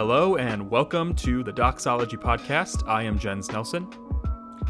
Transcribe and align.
Hello 0.00 0.36
and 0.36 0.70
welcome 0.70 1.14
to 1.16 1.42
the 1.42 1.52
Doxology 1.52 2.16
Podcast. 2.16 2.88
I 2.88 3.02
am 3.02 3.18
Jens 3.18 3.52
Nelson. 3.52 3.86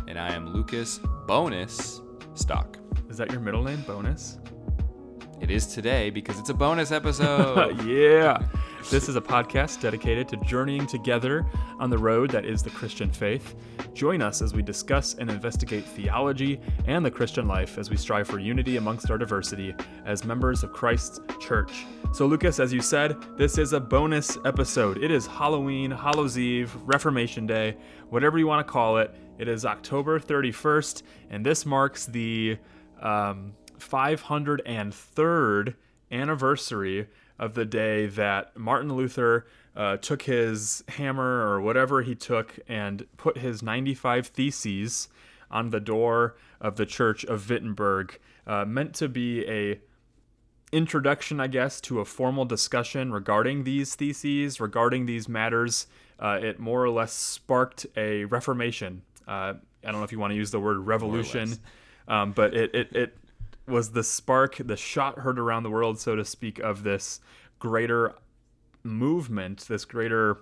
And 0.08 0.18
I 0.18 0.32
am 0.32 0.52
Lucas 0.52 0.98
Bonus 1.28 2.00
Stock. 2.34 2.76
Is 3.08 3.16
that 3.18 3.30
your 3.30 3.40
middle 3.40 3.62
name, 3.62 3.80
Bonus? 3.86 4.40
It 5.40 5.52
is 5.52 5.68
today 5.68 6.10
because 6.10 6.36
it's 6.40 6.48
a 6.48 6.54
bonus 6.54 6.90
episode. 6.90 7.80
yeah. 7.86 8.44
This 8.88 9.08
is 9.08 9.14
a 9.14 9.20
podcast 9.20 9.80
dedicated 9.80 10.26
to 10.28 10.36
journeying 10.38 10.86
together 10.86 11.46
on 11.78 11.90
the 11.90 11.98
road 11.98 12.30
that 12.30 12.44
is 12.44 12.62
the 12.62 12.70
Christian 12.70 13.08
faith. 13.10 13.54
Join 13.94 14.20
us 14.20 14.42
as 14.42 14.52
we 14.52 14.62
discuss 14.62 15.14
and 15.14 15.30
investigate 15.30 15.84
theology 15.84 16.60
and 16.86 17.04
the 17.04 17.10
Christian 17.10 17.46
life 17.46 17.78
as 17.78 17.88
we 17.88 17.96
strive 17.96 18.26
for 18.26 18.40
unity 18.40 18.78
amongst 18.78 19.08
our 19.10 19.18
diversity 19.18 19.76
as 20.06 20.24
members 20.24 20.64
of 20.64 20.72
Christ's 20.72 21.20
church. 21.38 21.84
So, 22.12 22.26
Lucas, 22.26 22.58
as 22.58 22.72
you 22.72 22.80
said, 22.80 23.16
this 23.36 23.58
is 23.58 23.74
a 23.74 23.80
bonus 23.80 24.38
episode. 24.44 24.98
It 25.04 25.12
is 25.12 25.24
Halloween, 25.24 25.92
Hallows 25.92 26.36
Eve, 26.36 26.74
Reformation 26.84 27.46
Day, 27.46 27.76
whatever 28.08 28.38
you 28.38 28.48
want 28.48 28.66
to 28.66 28.72
call 28.72 28.98
it. 28.98 29.14
It 29.38 29.46
is 29.46 29.64
October 29.64 30.18
31st, 30.18 31.02
and 31.30 31.46
this 31.46 31.64
marks 31.64 32.06
the 32.06 32.58
um, 33.00 33.52
503rd 33.78 35.74
anniversary 36.10 37.06
of 37.40 37.54
the 37.54 37.64
day 37.64 38.06
that 38.06 38.54
Martin 38.56 38.94
Luther 38.94 39.46
uh, 39.74 39.96
took 39.96 40.22
his 40.22 40.84
hammer 40.88 41.40
or 41.40 41.60
whatever 41.60 42.02
he 42.02 42.14
took 42.14 42.58
and 42.68 43.06
put 43.16 43.38
his 43.38 43.62
95 43.62 44.28
theses 44.28 45.08
on 45.50 45.70
the 45.70 45.80
door 45.80 46.36
of 46.60 46.76
the 46.76 46.84
church 46.84 47.24
of 47.24 47.48
Wittenberg, 47.48 48.20
uh, 48.46 48.64
meant 48.66 48.94
to 48.94 49.08
be 49.08 49.44
a 49.48 49.80
introduction, 50.70 51.40
I 51.40 51.46
guess, 51.46 51.80
to 51.82 52.00
a 52.00 52.04
formal 52.04 52.44
discussion 52.44 53.10
regarding 53.10 53.64
these 53.64 53.94
theses, 53.94 54.60
regarding 54.60 55.06
these 55.06 55.28
matters. 55.28 55.86
Uh, 56.18 56.38
it 56.42 56.60
more 56.60 56.84
or 56.84 56.90
less 56.90 57.12
sparked 57.12 57.86
a 57.96 58.26
reformation. 58.26 59.02
Uh, 59.26 59.54
I 59.82 59.90
don't 59.90 59.94
know 59.94 60.04
if 60.04 60.12
you 60.12 60.18
want 60.18 60.32
to 60.32 60.36
use 60.36 60.50
the 60.50 60.60
word 60.60 60.78
revolution, 60.78 61.54
um, 62.06 62.32
but 62.32 62.54
it, 62.54 62.74
it, 62.74 62.92
it 62.92 63.18
was 63.70 63.92
the 63.92 64.04
spark, 64.04 64.56
the 64.58 64.76
shot 64.76 65.20
heard 65.20 65.38
around 65.38 65.62
the 65.62 65.70
world, 65.70 65.98
so 65.98 66.16
to 66.16 66.24
speak, 66.24 66.58
of 66.58 66.82
this 66.82 67.20
greater 67.58 68.14
movement, 68.82 69.60
this 69.68 69.84
greater 69.84 70.38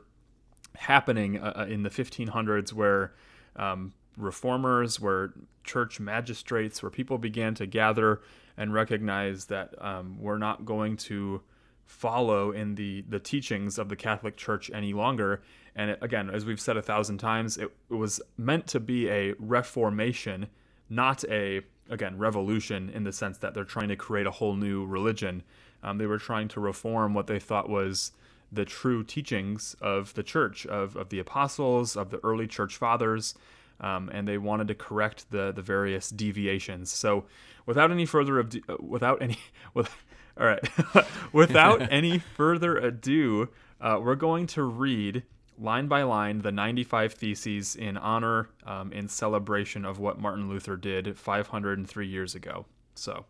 happening 0.76 1.38
uh, 1.38 1.52
uh 1.56 1.66
in 1.66 1.82
the 1.82 1.90
1500s 1.90 2.72
where 2.72 3.12
um, 3.56 3.92
reformers, 4.16 5.00
where 5.00 5.32
church 5.64 5.98
magistrates, 5.98 6.82
where 6.82 6.90
people 6.90 7.18
began 7.18 7.54
to 7.54 7.66
gather 7.66 8.20
and 8.56 8.74
recognize 8.74 9.46
that 9.46 9.74
um, 9.82 10.16
we're 10.20 10.38
not 10.38 10.64
going 10.64 10.96
to 10.96 11.42
follow 11.84 12.50
in 12.50 12.74
the 12.74 13.02
the 13.08 13.18
teachings 13.18 13.78
of 13.78 13.88
the 13.88 13.96
Catholic 13.96 14.36
Church 14.36 14.70
any 14.74 14.92
longer. 14.92 15.42
And 15.74 15.90
it, 15.92 15.98
again, 16.02 16.28
as 16.28 16.44
we've 16.44 16.60
said 16.60 16.76
a 16.76 16.82
thousand 16.82 17.18
times, 17.18 17.56
it, 17.56 17.70
it 17.90 17.94
was 17.94 18.20
meant 18.36 18.66
to 18.68 18.80
be 18.80 19.08
a 19.08 19.34
reformation, 19.38 20.48
not 20.90 21.24
a 21.30 21.62
again 21.88 22.18
revolution 22.18 22.90
in 22.90 23.04
the 23.04 23.12
sense 23.12 23.38
that 23.38 23.54
they're 23.54 23.64
trying 23.64 23.88
to 23.88 23.96
create 23.96 24.26
a 24.26 24.30
whole 24.30 24.54
new 24.54 24.84
religion. 24.84 25.42
Um, 25.82 25.98
they 25.98 26.06
were 26.06 26.18
trying 26.18 26.48
to 26.48 26.60
reform 26.60 27.14
what 27.14 27.26
they 27.26 27.38
thought 27.38 27.68
was 27.68 28.12
the 28.50 28.64
true 28.64 29.04
teachings 29.04 29.76
of 29.80 30.14
the 30.14 30.22
church, 30.22 30.66
of, 30.66 30.96
of 30.96 31.10
the 31.10 31.18
apostles, 31.18 31.96
of 31.96 32.10
the 32.10 32.20
early 32.24 32.46
church 32.46 32.76
fathers, 32.76 33.34
um, 33.80 34.10
and 34.12 34.26
they 34.26 34.38
wanted 34.38 34.68
to 34.68 34.74
correct 34.74 35.30
the 35.30 35.52
the 35.52 35.62
various 35.62 36.10
deviations. 36.10 36.90
So, 36.90 37.24
without 37.66 37.90
any 37.90 38.06
further 38.06 38.40
ado, 38.40 38.60
uh, 38.68 38.76
without 38.80 39.22
any 39.22 39.38
with, 39.74 39.90
all 40.38 40.46
right, 40.46 40.68
without 41.32 41.80
any 41.92 42.18
further 42.18 42.76
ado, 42.76 43.48
uh, 43.80 44.00
we're 44.02 44.16
going 44.16 44.46
to 44.48 44.62
read 44.62 45.22
line 45.58 45.88
by 45.88 46.02
line 46.02 46.40
the 46.40 46.52
95 46.52 47.12
Theses 47.14 47.76
in 47.76 47.96
honor, 47.96 48.48
um, 48.64 48.92
in 48.92 49.08
celebration 49.08 49.84
of 49.84 49.98
what 49.98 50.20
Martin 50.20 50.48
Luther 50.48 50.76
did 50.76 51.18
503 51.18 52.06
years 52.06 52.34
ago. 52.34 52.66
So, 52.94 53.26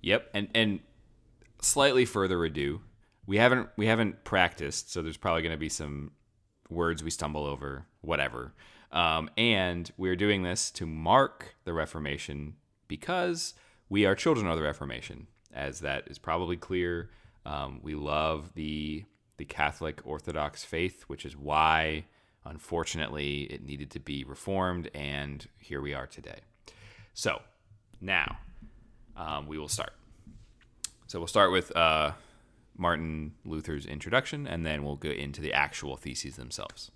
yep, 0.00 0.30
and 0.34 0.48
and 0.54 0.80
slightly 1.60 2.04
further 2.04 2.44
ado, 2.44 2.80
we 3.26 3.36
haven't 3.38 3.68
we 3.76 3.86
haven't 3.86 4.24
practiced, 4.24 4.92
so 4.92 5.02
there's 5.02 5.16
probably 5.16 5.42
going 5.42 5.52
to 5.52 5.58
be 5.58 5.68
some 5.68 6.12
words 6.68 7.02
we 7.02 7.10
stumble 7.10 7.44
over, 7.44 7.86
whatever. 8.00 8.52
Um, 8.90 9.30
and 9.36 9.90
we're 9.96 10.16
doing 10.16 10.42
this 10.42 10.70
to 10.72 10.86
mark 10.86 11.56
the 11.64 11.72
Reformation 11.72 12.54
because 12.86 13.54
we 13.88 14.06
are 14.06 14.14
children 14.14 14.46
of 14.46 14.56
the 14.56 14.62
Reformation, 14.62 15.26
as 15.52 15.80
that 15.80 16.08
is 16.08 16.18
probably 16.18 16.56
clear. 16.56 17.10
Um, 17.44 17.80
we 17.82 17.94
love 17.94 18.54
the 18.54 19.04
Catholic 19.48 20.00
Orthodox 20.04 20.64
faith, 20.64 21.04
which 21.04 21.24
is 21.24 21.36
why, 21.36 22.04
unfortunately, 22.44 23.42
it 23.44 23.64
needed 23.64 23.90
to 23.90 24.00
be 24.00 24.24
reformed, 24.24 24.90
and 24.94 25.46
here 25.58 25.80
we 25.80 25.94
are 25.94 26.06
today. 26.06 26.40
So, 27.14 27.42
now 28.00 28.38
um, 29.16 29.46
we 29.46 29.58
will 29.58 29.68
start. 29.68 29.92
So, 31.06 31.18
we'll 31.18 31.26
start 31.26 31.50
with 31.50 31.74
uh, 31.76 32.12
Martin 32.76 33.34
Luther's 33.44 33.86
introduction, 33.86 34.46
and 34.46 34.64
then 34.64 34.84
we'll 34.84 34.96
go 34.96 35.10
into 35.10 35.40
the 35.40 35.52
actual 35.52 35.96
theses 35.96 36.36
themselves. 36.36 36.90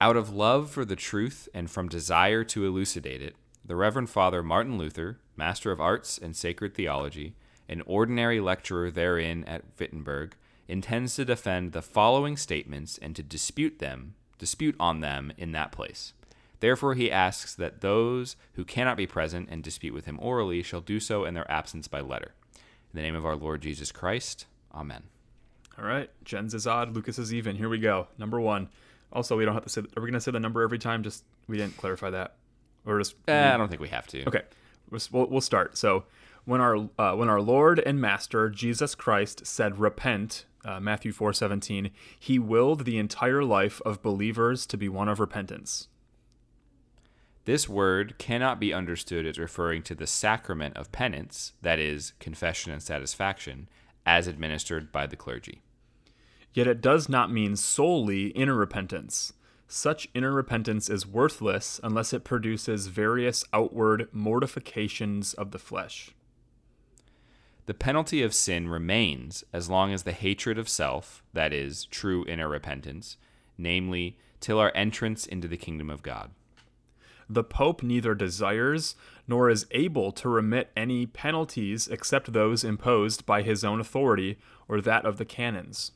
Out 0.00 0.16
of 0.16 0.34
love 0.34 0.70
for 0.70 0.84
the 0.84 0.96
truth 0.96 1.48
and 1.54 1.70
from 1.70 1.88
desire 1.88 2.42
to 2.44 2.66
elucidate 2.66 3.22
it, 3.22 3.36
the 3.64 3.76
Reverend 3.76 4.10
Father 4.10 4.42
Martin 4.42 4.76
Luther, 4.76 5.20
Master 5.36 5.70
of 5.70 5.80
Arts 5.80 6.18
and 6.18 6.34
Sacred 6.34 6.74
Theology, 6.74 7.36
an 7.68 7.82
ordinary 7.86 8.40
lecturer 8.40 8.90
therein 8.90 9.44
at 9.44 9.62
Wittenberg, 9.78 10.34
intends 10.72 11.14
to 11.16 11.24
defend 11.24 11.72
the 11.72 11.82
following 11.82 12.36
statements 12.36 12.98
and 12.98 13.14
to 13.14 13.22
dispute 13.22 13.78
them, 13.78 14.14
dispute 14.38 14.74
on 14.80 15.00
them 15.00 15.32
in 15.36 15.52
that 15.52 15.70
place. 15.70 16.14
Therefore, 16.60 16.94
he 16.94 17.10
asks 17.10 17.54
that 17.54 17.80
those 17.80 18.36
who 18.54 18.64
cannot 18.64 18.96
be 18.96 19.06
present 19.06 19.48
and 19.50 19.62
dispute 19.62 19.92
with 19.92 20.06
him 20.06 20.18
orally 20.20 20.62
shall 20.62 20.80
do 20.80 20.98
so 20.98 21.24
in 21.24 21.34
their 21.34 21.50
absence 21.50 21.88
by 21.88 22.00
letter. 22.00 22.32
In 22.54 22.96
the 22.96 23.02
name 23.02 23.14
of 23.14 23.26
our 23.26 23.36
Lord 23.36 23.62
Jesus 23.62 23.92
Christ, 23.92 24.46
Amen. 24.74 25.02
All 25.78 25.84
right, 25.84 26.10
Jens 26.24 26.54
is 26.54 26.66
odd, 26.66 26.94
Lucas 26.94 27.18
is 27.18 27.32
even. 27.32 27.56
Here 27.56 27.68
we 27.68 27.78
go. 27.78 28.08
Number 28.18 28.40
one. 28.40 28.68
Also, 29.12 29.36
we 29.36 29.44
don't 29.44 29.54
have 29.54 29.64
to 29.64 29.68
say. 29.68 29.80
Are 29.80 30.02
we 30.02 30.02
going 30.02 30.14
to 30.14 30.20
say 30.20 30.30
the 30.30 30.40
number 30.40 30.62
every 30.62 30.78
time? 30.78 31.02
Just 31.02 31.24
we 31.46 31.58
didn't 31.58 31.76
clarify 31.76 32.10
that, 32.10 32.36
or 32.86 32.98
just? 32.98 33.14
Eh, 33.28 33.54
I 33.54 33.58
don't 33.58 33.68
think 33.68 33.82
we 33.82 33.88
have 33.88 34.06
to. 34.08 34.26
Okay, 34.26 34.42
we'll, 34.90 35.26
we'll 35.26 35.40
start. 35.42 35.76
So, 35.76 36.04
when 36.46 36.62
our 36.62 36.88
uh, 36.98 37.14
when 37.14 37.28
our 37.28 37.40
Lord 37.40 37.78
and 37.78 38.00
Master 38.00 38.48
Jesus 38.48 38.94
Christ 38.94 39.46
said, 39.46 39.78
"Repent," 39.78 40.46
uh, 40.64 40.80
Matthew 40.80 41.12
four 41.12 41.32
seventeen, 41.32 41.90
He 42.18 42.38
willed 42.38 42.84
the 42.84 42.98
entire 42.98 43.44
life 43.44 43.80
of 43.84 44.02
believers 44.02 44.66
to 44.66 44.76
be 44.76 44.88
one 44.88 45.08
of 45.08 45.20
repentance. 45.20 45.88
This 47.44 47.68
word 47.68 48.18
cannot 48.18 48.60
be 48.60 48.72
understood 48.72 49.26
as 49.26 49.38
referring 49.38 49.82
to 49.82 49.96
the 49.96 50.06
sacrament 50.06 50.76
of 50.76 50.92
penance, 50.92 51.54
that 51.60 51.80
is, 51.80 52.12
confession 52.20 52.72
and 52.72 52.80
satisfaction, 52.80 53.68
as 54.06 54.28
administered 54.28 54.92
by 54.92 55.08
the 55.08 55.16
clergy. 55.16 55.60
Yet 56.54 56.68
it 56.68 56.80
does 56.80 57.08
not 57.08 57.32
mean 57.32 57.56
solely 57.56 58.28
inner 58.28 58.54
repentance. 58.54 59.32
Such 59.66 60.06
inner 60.14 60.32
repentance 60.32 60.90
is 60.90 61.06
worthless 61.06 61.80
unless 61.82 62.12
it 62.12 62.24
produces 62.24 62.88
various 62.88 63.42
outward 63.52 64.08
mortifications 64.12 65.32
of 65.34 65.50
the 65.50 65.58
flesh. 65.58 66.10
The 67.66 67.74
penalty 67.74 68.22
of 68.22 68.34
sin 68.34 68.68
remains 68.68 69.44
as 69.52 69.70
long 69.70 69.92
as 69.92 70.02
the 70.02 70.12
hatred 70.12 70.58
of 70.58 70.68
self, 70.68 71.22
that 71.32 71.52
is, 71.52 71.84
true 71.86 72.24
inner 72.26 72.48
repentance, 72.48 73.16
namely, 73.56 74.18
till 74.40 74.58
our 74.58 74.72
entrance 74.74 75.26
into 75.26 75.46
the 75.46 75.56
kingdom 75.56 75.88
of 75.88 76.02
God 76.02 76.32
the 77.34 77.44
Pope 77.44 77.82
neither 77.82 78.14
desires 78.14 78.94
nor 79.26 79.48
is 79.48 79.66
able 79.70 80.12
to 80.12 80.28
remit 80.28 80.70
any 80.76 81.06
penalties 81.06 81.88
except 81.88 82.32
those 82.32 82.64
imposed 82.64 83.24
by 83.24 83.42
his 83.42 83.64
own 83.64 83.80
authority 83.80 84.38
or 84.68 84.80
that 84.80 85.04
of 85.04 85.16
the 85.16 85.24
canons. 85.24 85.92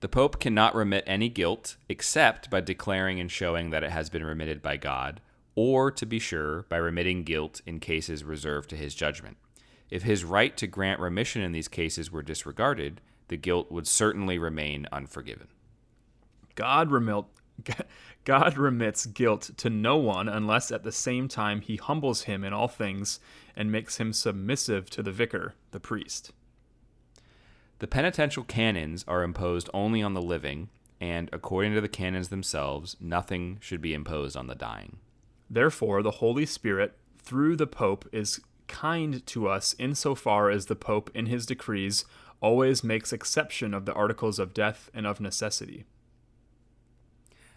The 0.00 0.08
Pope 0.08 0.38
cannot 0.38 0.74
remit 0.74 1.04
any 1.06 1.28
guilt 1.28 1.76
except 1.88 2.50
by 2.50 2.60
declaring 2.60 3.18
and 3.18 3.30
showing 3.30 3.70
that 3.70 3.82
it 3.82 3.90
has 3.90 4.10
been 4.10 4.24
remitted 4.24 4.60
by 4.60 4.76
God, 4.76 5.20
or, 5.54 5.90
to 5.90 6.04
be 6.04 6.18
sure, 6.18 6.66
by 6.68 6.76
remitting 6.76 7.22
guilt 7.22 7.62
in 7.64 7.80
cases 7.80 8.22
reserved 8.22 8.68
to 8.70 8.76
his 8.76 8.94
judgment. 8.94 9.38
If 9.90 10.02
his 10.02 10.24
right 10.24 10.56
to 10.56 10.66
grant 10.66 11.00
remission 11.00 11.42
in 11.42 11.52
these 11.52 11.68
cases 11.68 12.10
were 12.10 12.22
disregarded, 12.22 13.00
the 13.28 13.36
guilt 13.36 13.70
would 13.70 13.86
certainly 13.86 14.38
remain 14.38 14.86
unforgiven. 14.92 15.48
God 16.54 16.90
God 18.24 18.58
remits 18.58 19.06
guilt 19.06 19.50
to 19.56 19.70
no 19.70 19.96
one 19.96 20.28
unless 20.28 20.70
at 20.72 20.82
the 20.82 20.92
same 20.92 21.28
time 21.28 21.60
he 21.60 21.76
humbles 21.76 22.22
him 22.22 22.44
in 22.44 22.52
all 22.52 22.68
things 22.68 23.20
and 23.54 23.72
makes 23.72 23.98
him 23.98 24.12
submissive 24.12 24.90
to 24.90 25.02
the 25.02 25.12
vicar, 25.12 25.54
the 25.70 25.80
priest. 25.80 26.32
The 27.78 27.86
penitential 27.86 28.42
canons 28.42 29.04
are 29.06 29.22
imposed 29.22 29.70
only 29.72 30.02
on 30.02 30.14
the 30.14 30.22
living, 30.22 30.70
and 31.00 31.28
according 31.32 31.74
to 31.74 31.80
the 31.80 31.88
canons 31.88 32.28
themselves, 32.28 32.96
nothing 33.00 33.58
should 33.60 33.82
be 33.82 33.94
imposed 33.94 34.36
on 34.36 34.46
the 34.46 34.54
dying. 34.54 34.96
Therefore, 35.48 36.02
the 36.02 36.12
Holy 36.12 36.46
Spirit, 36.46 36.96
through 37.18 37.56
the 37.56 37.66
Pope, 37.66 38.08
is 38.12 38.40
kind 38.68 39.24
to 39.26 39.48
us 39.48 39.74
insofar 39.78 40.50
as 40.50 40.66
the 40.66 40.76
Pope, 40.76 41.10
in 41.14 41.26
his 41.26 41.46
decrees, 41.46 42.04
always 42.40 42.84
makes 42.84 43.12
exception 43.12 43.74
of 43.74 43.86
the 43.86 43.94
articles 43.94 44.38
of 44.38 44.54
death 44.54 44.90
and 44.94 45.06
of 45.06 45.20
necessity. 45.20 45.84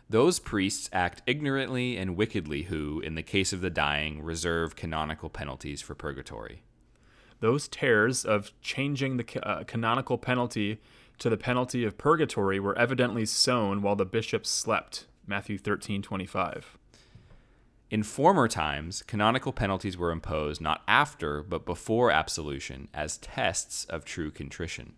Those 0.10 0.40
priests 0.40 0.90
act 0.92 1.22
ignorantly 1.28 1.96
and 1.96 2.16
wickedly 2.16 2.64
who, 2.64 3.00
in 3.00 3.14
the 3.14 3.22
case 3.22 3.54
of 3.54 3.62
the 3.62 3.70
dying, 3.70 4.24
reserve 4.24 4.76
canonical 4.76 5.30
penalties 5.30 5.82
for 5.82 5.94
purgatory. 5.94 6.64
Those 7.42 7.68
tares 7.68 8.26
of 8.26 8.52
changing 8.62 9.18
the 9.18 9.48
uh, 9.48 9.64
canonical 9.66 10.18
penalty 10.18 10.82
to 11.20 11.30
the 11.30 11.38
penalty 11.38 11.84
of 11.84 11.98
purgatory 11.98 12.60
were 12.60 12.78
evidently 12.78 13.26
sown 13.26 13.82
while 13.82 13.96
the 13.96 14.06
bishops 14.06 14.50
slept. 14.50 15.06
Matthew 15.28 15.60
13:25. 15.60 16.79
In 17.90 18.04
former 18.04 18.48
times, 18.48 19.02
canonical 19.02 19.52
penalties 19.52 19.98
were 19.98 20.12
imposed 20.12 20.62
not 20.62 20.84
after 20.88 21.42
but 21.42 21.66
before 21.66 22.12
absolution 22.12 22.88
as 22.94 23.18
tests 23.18 23.86
of 23.86 24.06
true 24.06 24.30
contrition. 24.30 24.94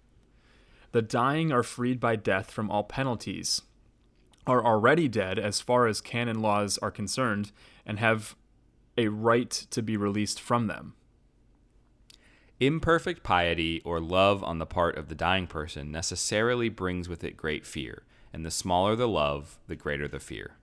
The 0.91 1.01
dying 1.01 1.53
are 1.53 1.63
freed 1.63 2.01
by 2.01 2.17
death 2.17 2.51
from 2.51 2.69
all 2.69 2.83
penalties, 2.83 3.61
are 4.45 4.65
already 4.65 5.07
dead 5.07 5.39
as 5.39 5.61
far 5.61 5.87
as 5.87 6.01
canon 6.01 6.41
laws 6.41 6.77
are 6.79 6.91
concerned, 6.91 7.51
and 7.85 7.99
have 7.99 8.35
a 8.97 9.07
right 9.07 9.49
to 9.49 9.81
be 9.81 9.95
released 9.95 10.41
from 10.41 10.67
them. 10.67 10.95
Imperfect 12.59 13.23
piety 13.23 13.81
or 13.85 14.01
love 14.01 14.43
on 14.43 14.59
the 14.59 14.65
part 14.65 14.97
of 14.97 15.07
the 15.07 15.15
dying 15.15 15.47
person 15.47 15.91
necessarily 15.91 16.67
brings 16.67 17.07
with 17.07 17.23
it 17.23 17.37
great 17.37 17.65
fear, 17.65 18.03
and 18.33 18.45
the 18.45 18.51
smaller 18.51 18.95
the 18.97 19.07
love, 19.07 19.59
the 19.67 19.75
greater 19.75 20.07
the 20.07 20.19
fear. 20.19 20.57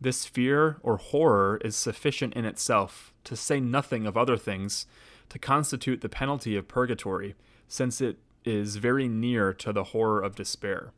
This 0.00 0.26
fear 0.26 0.76
or 0.82 0.98
horror 0.98 1.58
is 1.64 1.74
sufficient 1.74 2.34
in 2.34 2.44
itself, 2.44 3.14
to 3.24 3.36
say 3.36 3.60
nothing 3.60 4.06
of 4.06 4.16
other 4.16 4.36
things, 4.36 4.86
to 5.30 5.38
constitute 5.38 6.00
the 6.00 6.08
penalty 6.08 6.56
of 6.56 6.68
purgatory, 6.68 7.34
since 7.66 8.00
it 8.00 8.18
is 8.44 8.76
very 8.76 9.08
near 9.08 9.52
to 9.52 9.72
the 9.72 9.84
horror 9.84 10.22
of 10.22 10.36
despair. 10.36 10.92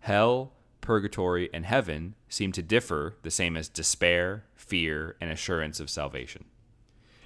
Hell, 0.00 0.52
purgatory, 0.80 1.48
and 1.52 1.64
heaven 1.64 2.14
seem 2.28 2.52
to 2.52 2.62
differ 2.62 3.16
the 3.22 3.30
same 3.30 3.56
as 3.56 3.68
despair, 3.68 4.44
fear, 4.54 5.16
and 5.20 5.30
assurance 5.30 5.80
of 5.80 5.88
salvation. 5.88 6.44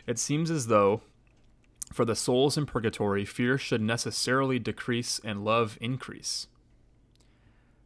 It 0.06 0.19
seems 0.19 0.50
as 0.50 0.66
though, 0.66 1.02
for 1.93 2.05
the 2.05 2.16
souls 2.16 2.56
in 2.56 2.66
purgatory, 2.66 3.25
fear 3.25 3.58
should 3.58 3.82
necessarily 3.82 4.58
decrease 4.58 5.20
and 5.25 5.44
love 5.44 5.78
increase. 5.81 6.46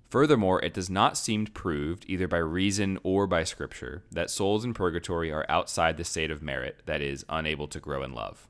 Furthermore, 0.08 0.62
it 0.62 0.72
does 0.72 0.88
not 0.88 1.18
seem 1.18 1.46
proved, 1.46 2.04
either 2.08 2.28
by 2.28 2.38
reason 2.38 2.98
or 3.02 3.26
by 3.26 3.42
Scripture, 3.42 4.04
that 4.12 4.30
souls 4.30 4.64
in 4.64 4.72
purgatory 4.72 5.32
are 5.32 5.46
outside 5.48 5.96
the 5.96 6.04
state 6.04 6.30
of 6.30 6.42
merit, 6.42 6.82
that 6.86 7.00
is, 7.00 7.24
unable 7.28 7.66
to 7.66 7.80
grow 7.80 8.02
in 8.02 8.14
love. 8.14 8.46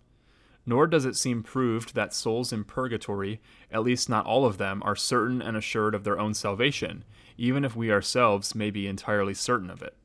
Nor 0.67 0.87
does 0.87 1.07
it 1.07 1.17
seem 1.17 1.43
proved 1.43 1.95
that 1.95 2.13
souls 2.13 2.53
in 2.53 2.65
purgatory, 2.65 3.41
at 3.71 3.85
least 3.85 4.09
not 4.11 4.27
all 4.27 4.45
of 4.45 4.59
them, 4.59 4.83
are 4.85 4.97
certain 4.97 5.41
and 5.41 5.57
assured 5.57 5.95
of 5.95 6.05
their 6.05 6.19
own 6.19 6.35
salvation, 6.35 7.05
even 7.39 7.65
if 7.65 7.75
we 7.75 7.91
ourselves 7.91 8.55
may 8.55 8.71
be 8.71 8.87
entirely 8.87 9.33
certain 9.33 9.71
of 9.71 9.81
it. 9.81 9.97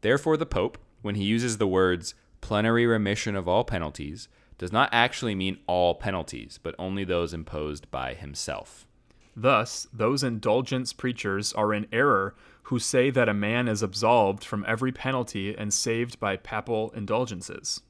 Therefore, 0.00 0.36
the 0.38 0.46
Pope, 0.46 0.78
when 1.02 1.16
he 1.16 1.24
uses 1.24 1.58
the 1.58 1.66
words 1.66 2.14
plenary 2.40 2.86
remission 2.86 3.36
of 3.36 3.46
all 3.46 3.64
penalties, 3.64 4.28
does 4.56 4.72
not 4.72 4.88
actually 4.92 5.34
mean 5.34 5.58
all 5.66 5.94
penalties, 5.94 6.58
but 6.62 6.74
only 6.78 7.04
those 7.04 7.34
imposed 7.34 7.90
by 7.90 8.14
himself. 8.14 8.86
Thus, 9.42 9.88
those 9.90 10.22
indulgence 10.22 10.92
preachers 10.92 11.54
are 11.54 11.72
in 11.72 11.86
error 11.90 12.34
who 12.64 12.78
say 12.78 13.08
that 13.08 13.28
a 13.28 13.32
man 13.32 13.68
is 13.68 13.82
absolved 13.82 14.44
from 14.44 14.66
every 14.68 14.92
penalty 14.92 15.56
and 15.56 15.72
saved 15.72 16.20
by 16.20 16.36
papal 16.36 16.90
indulgences. 16.90 17.80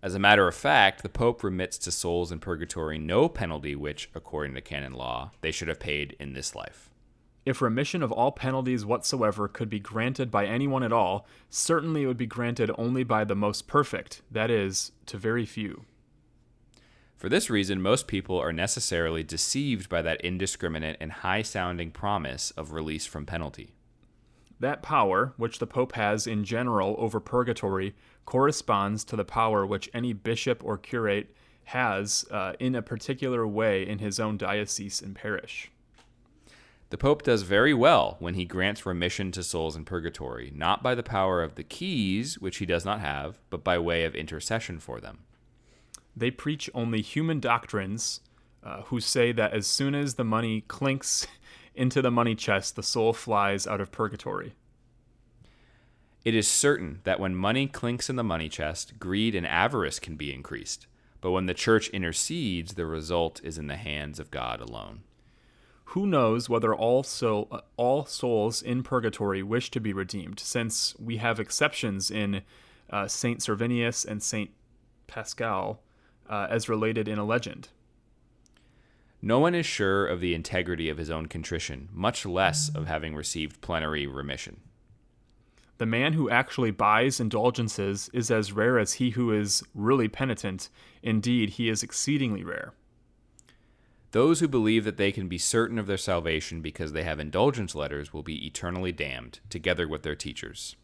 As 0.00 0.14
a 0.14 0.20
matter 0.20 0.46
of 0.46 0.54
fact, 0.54 1.02
the 1.02 1.08
Pope 1.08 1.42
remits 1.42 1.78
to 1.78 1.90
souls 1.90 2.30
in 2.30 2.38
purgatory 2.38 2.96
no 2.96 3.28
penalty 3.28 3.74
which, 3.74 4.08
according 4.14 4.54
to 4.54 4.60
canon 4.60 4.92
law, 4.92 5.32
they 5.40 5.50
should 5.50 5.66
have 5.66 5.80
paid 5.80 6.14
in 6.20 6.32
this 6.32 6.54
life. 6.54 6.90
If 7.44 7.60
remission 7.60 8.00
of 8.00 8.12
all 8.12 8.30
penalties 8.30 8.86
whatsoever 8.86 9.48
could 9.48 9.68
be 9.68 9.80
granted 9.80 10.30
by 10.30 10.46
anyone 10.46 10.84
at 10.84 10.92
all, 10.92 11.26
certainly 11.50 12.04
it 12.04 12.06
would 12.06 12.16
be 12.16 12.26
granted 12.26 12.70
only 12.78 13.02
by 13.02 13.24
the 13.24 13.34
most 13.34 13.66
perfect, 13.66 14.22
that 14.30 14.50
is, 14.50 14.92
to 15.06 15.18
very 15.18 15.44
few. 15.44 15.86
For 17.16 17.30
this 17.30 17.48
reason, 17.48 17.80
most 17.80 18.06
people 18.06 18.38
are 18.38 18.52
necessarily 18.52 19.22
deceived 19.22 19.88
by 19.88 20.02
that 20.02 20.20
indiscriminate 20.20 20.98
and 21.00 21.10
high 21.10 21.42
sounding 21.42 21.90
promise 21.90 22.50
of 22.52 22.72
release 22.72 23.06
from 23.06 23.24
penalty. 23.24 23.74
That 24.60 24.82
power, 24.82 25.32
which 25.36 25.58
the 25.58 25.66
Pope 25.66 25.92
has 25.92 26.26
in 26.26 26.44
general 26.44 26.94
over 26.98 27.18
purgatory, 27.18 27.94
corresponds 28.26 29.02
to 29.04 29.16
the 29.16 29.24
power 29.24 29.64
which 29.64 29.90
any 29.94 30.12
bishop 30.12 30.62
or 30.64 30.76
curate 30.76 31.34
has 31.64 32.24
uh, 32.30 32.52
in 32.60 32.74
a 32.74 32.82
particular 32.82 33.46
way 33.46 33.86
in 33.86 33.98
his 33.98 34.20
own 34.20 34.36
diocese 34.36 35.00
and 35.00 35.14
parish. 35.14 35.70
The 36.90 36.98
Pope 36.98 37.22
does 37.22 37.42
very 37.42 37.74
well 37.74 38.16
when 38.20 38.34
he 38.34 38.44
grants 38.44 38.86
remission 38.86 39.32
to 39.32 39.42
souls 39.42 39.74
in 39.74 39.84
purgatory, 39.84 40.52
not 40.54 40.82
by 40.82 40.94
the 40.94 41.02
power 41.02 41.42
of 41.42 41.56
the 41.56 41.64
keys, 41.64 42.38
which 42.38 42.58
he 42.58 42.66
does 42.66 42.84
not 42.84 43.00
have, 43.00 43.38
but 43.50 43.64
by 43.64 43.78
way 43.78 44.04
of 44.04 44.14
intercession 44.14 44.78
for 44.78 45.00
them. 45.00 45.25
They 46.16 46.30
preach 46.30 46.70
only 46.74 47.02
human 47.02 47.40
doctrines 47.40 48.20
uh, 48.64 48.82
who 48.82 49.00
say 49.00 49.32
that 49.32 49.52
as 49.52 49.66
soon 49.66 49.94
as 49.94 50.14
the 50.14 50.24
money 50.24 50.62
clinks 50.62 51.26
into 51.74 52.00
the 52.00 52.10
money 52.10 52.34
chest, 52.34 52.74
the 52.74 52.82
soul 52.82 53.12
flies 53.12 53.66
out 53.66 53.80
of 53.80 53.92
purgatory. 53.92 54.54
It 56.24 56.34
is 56.34 56.48
certain 56.48 57.00
that 57.04 57.20
when 57.20 57.36
money 57.36 57.68
clinks 57.68 58.10
in 58.10 58.16
the 58.16 58.24
money 58.24 58.48
chest, 58.48 58.98
greed 58.98 59.34
and 59.36 59.46
avarice 59.46 60.00
can 60.00 60.16
be 60.16 60.32
increased. 60.32 60.88
But 61.20 61.30
when 61.30 61.46
the 61.46 61.54
church 61.54 61.88
intercedes, 61.90 62.74
the 62.74 62.86
result 62.86 63.40
is 63.44 63.58
in 63.58 63.68
the 63.68 63.76
hands 63.76 64.18
of 64.18 64.30
God 64.30 64.60
alone. 64.60 65.02
Who 65.90 66.04
knows 66.04 66.48
whether 66.48 66.74
all, 66.74 67.04
soul, 67.04 67.62
all 67.76 68.06
souls 68.06 68.60
in 68.60 68.82
purgatory 68.82 69.42
wish 69.42 69.70
to 69.70 69.80
be 69.80 69.92
redeemed, 69.92 70.40
since 70.40 70.96
we 70.98 71.18
have 71.18 71.38
exceptions 71.38 72.10
in 72.10 72.42
uh, 72.90 73.06
Saint 73.06 73.40
Severinus 73.40 74.04
and 74.04 74.20
Saint 74.20 74.50
Paschal, 75.06 75.80
uh, 76.28 76.46
as 76.50 76.68
related 76.68 77.08
in 77.08 77.18
a 77.18 77.24
legend. 77.24 77.68
No 79.22 79.38
one 79.38 79.54
is 79.54 79.66
sure 79.66 80.06
of 80.06 80.20
the 80.20 80.34
integrity 80.34 80.88
of 80.88 80.98
his 80.98 81.10
own 81.10 81.26
contrition, 81.26 81.88
much 81.92 82.26
less 82.26 82.68
of 82.74 82.86
having 82.86 83.14
received 83.14 83.60
plenary 83.60 84.06
remission. 84.06 84.60
The 85.78 85.86
man 85.86 86.14
who 86.14 86.30
actually 86.30 86.70
buys 86.70 87.20
indulgences 87.20 88.08
is 88.12 88.30
as 88.30 88.52
rare 88.52 88.78
as 88.78 88.94
he 88.94 89.10
who 89.10 89.32
is 89.32 89.62
really 89.74 90.08
penitent. 90.08 90.70
Indeed, 91.02 91.50
he 91.50 91.68
is 91.68 91.82
exceedingly 91.82 92.44
rare. 92.44 92.72
Those 94.12 94.40
who 94.40 94.48
believe 94.48 94.84
that 94.84 94.96
they 94.96 95.12
can 95.12 95.28
be 95.28 95.36
certain 95.36 95.78
of 95.78 95.86
their 95.86 95.98
salvation 95.98 96.62
because 96.62 96.92
they 96.92 97.02
have 97.02 97.20
indulgence 97.20 97.74
letters 97.74 98.12
will 98.12 98.22
be 98.22 98.46
eternally 98.46 98.92
damned, 98.92 99.40
together 99.50 99.86
with 99.86 100.02
their 100.02 100.14
teachers. 100.14 100.76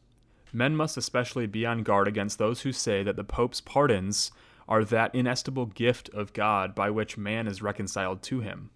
Men 0.53 0.77
must 0.77 0.99
especially 0.99 1.47
be 1.47 1.65
on 1.65 1.83
guard 1.83 2.07
against 2.07 2.39
those 2.39 2.61
who 2.61 2.73
say 2.73 3.03
that 3.03 3.17
the 3.17 3.25
Pope's 3.25 3.63
pardons 3.63 4.31
are 4.69 4.85
that 4.85 5.15
inestimable 5.15 5.67
gift 5.67 6.09
of 6.11 6.33
God 6.33 6.75
by 6.75 6.91
which 6.91 7.19
man 7.19 7.47
is 7.47 7.63
reconciled 7.63 8.23
to 8.23 8.41
him. 8.41 8.71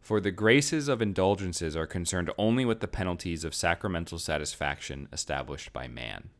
For 0.00 0.20
the 0.20 0.32
graces 0.32 0.88
of 0.88 1.00
indulgences 1.00 1.76
are 1.76 1.86
concerned 1.86 2.30
only 2.36 2.64
with 2.64 2.80
the 2.80 2.88
penalties 2.88 3.44
of 3.44 3.54
sacramental 3.54 4.18
satisfaction 4.18 5.08
established 5.12 5.72
by 5.72 5.86
man. 5.86 6.30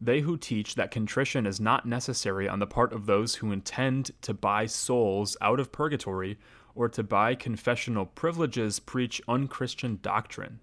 They 0.00 0.20
who 0.20 0.36
teach 0.36 0.76
that 0.76 0.92
contrition 0.92 1.46
is 1.46 1.60
not 1.60 1.84
necessary 1.84 2.48
on 2.48 2.60
the 2.60 2.66
part 2.66 2.92
of 2.92 3.06
those 3.06 3.36
who 3.36 3.50
intend 3.50 4.12
to 4.22 4.32
buy 4.32 4.66
souls 4.66 5.36
out 5.40 5.58
of 5.58 5.72
purgatory 5.72 6.38
or 6.76 6.88
to 6.90 7.02
buy 7.02 7.34
confessional 7.34 8.06
privileges 8.06 8.78
preach 8.78 9.20
unchristian 9.26 9.98
doctrine. 10.00 10.60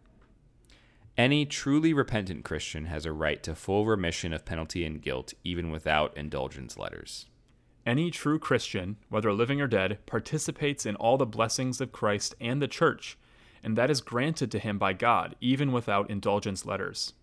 Any 1.18 1.46
truly 1.46 1.94
repentant 1.94 2.44
Christian 2.44 2.86
has 2.86 3.06
a 3.06 3.14
right 3.14 3.42
to 3.44 3.56
full 3.56 3.86
remission 3.86 4.34
of 4.34 4.44
penalty 4.44 4.86
and 4.86 5.02
guilt, 5.02 5.34
even 5.46 5.72
without 5.72 6.16
indulgence 6.18 6.78
letters. 6.78 7.28
Any 7.86 8.12
true 8.12 8.38
Christian, 8.38 8.98
whether 9.08 9.32
living 9.32 9.62
or 9.62 9.68
dead, 9.68 10.06
participates 10.06 10.86
in 10.86 10.98
all 10.98 11.18
the 11.18 11.26
blessings 11.26 11.80
of 11.80 11.94
Christ 11.94 12.36
and 12.42 12.62
the 12.62 12.68
Church, 12.68 13.18
and 13.64 13.78
that 13.78 13.90
is 13.90 14.02
granted 14.02 14.52
to 14.52 14.60
him 14.60 14.78
by 14.78 14.92
God, 14.92 15.36
even 15.40 15.72
without 15.72 16.10
indulgence 16.10 16.66
letters. 16.66 17.14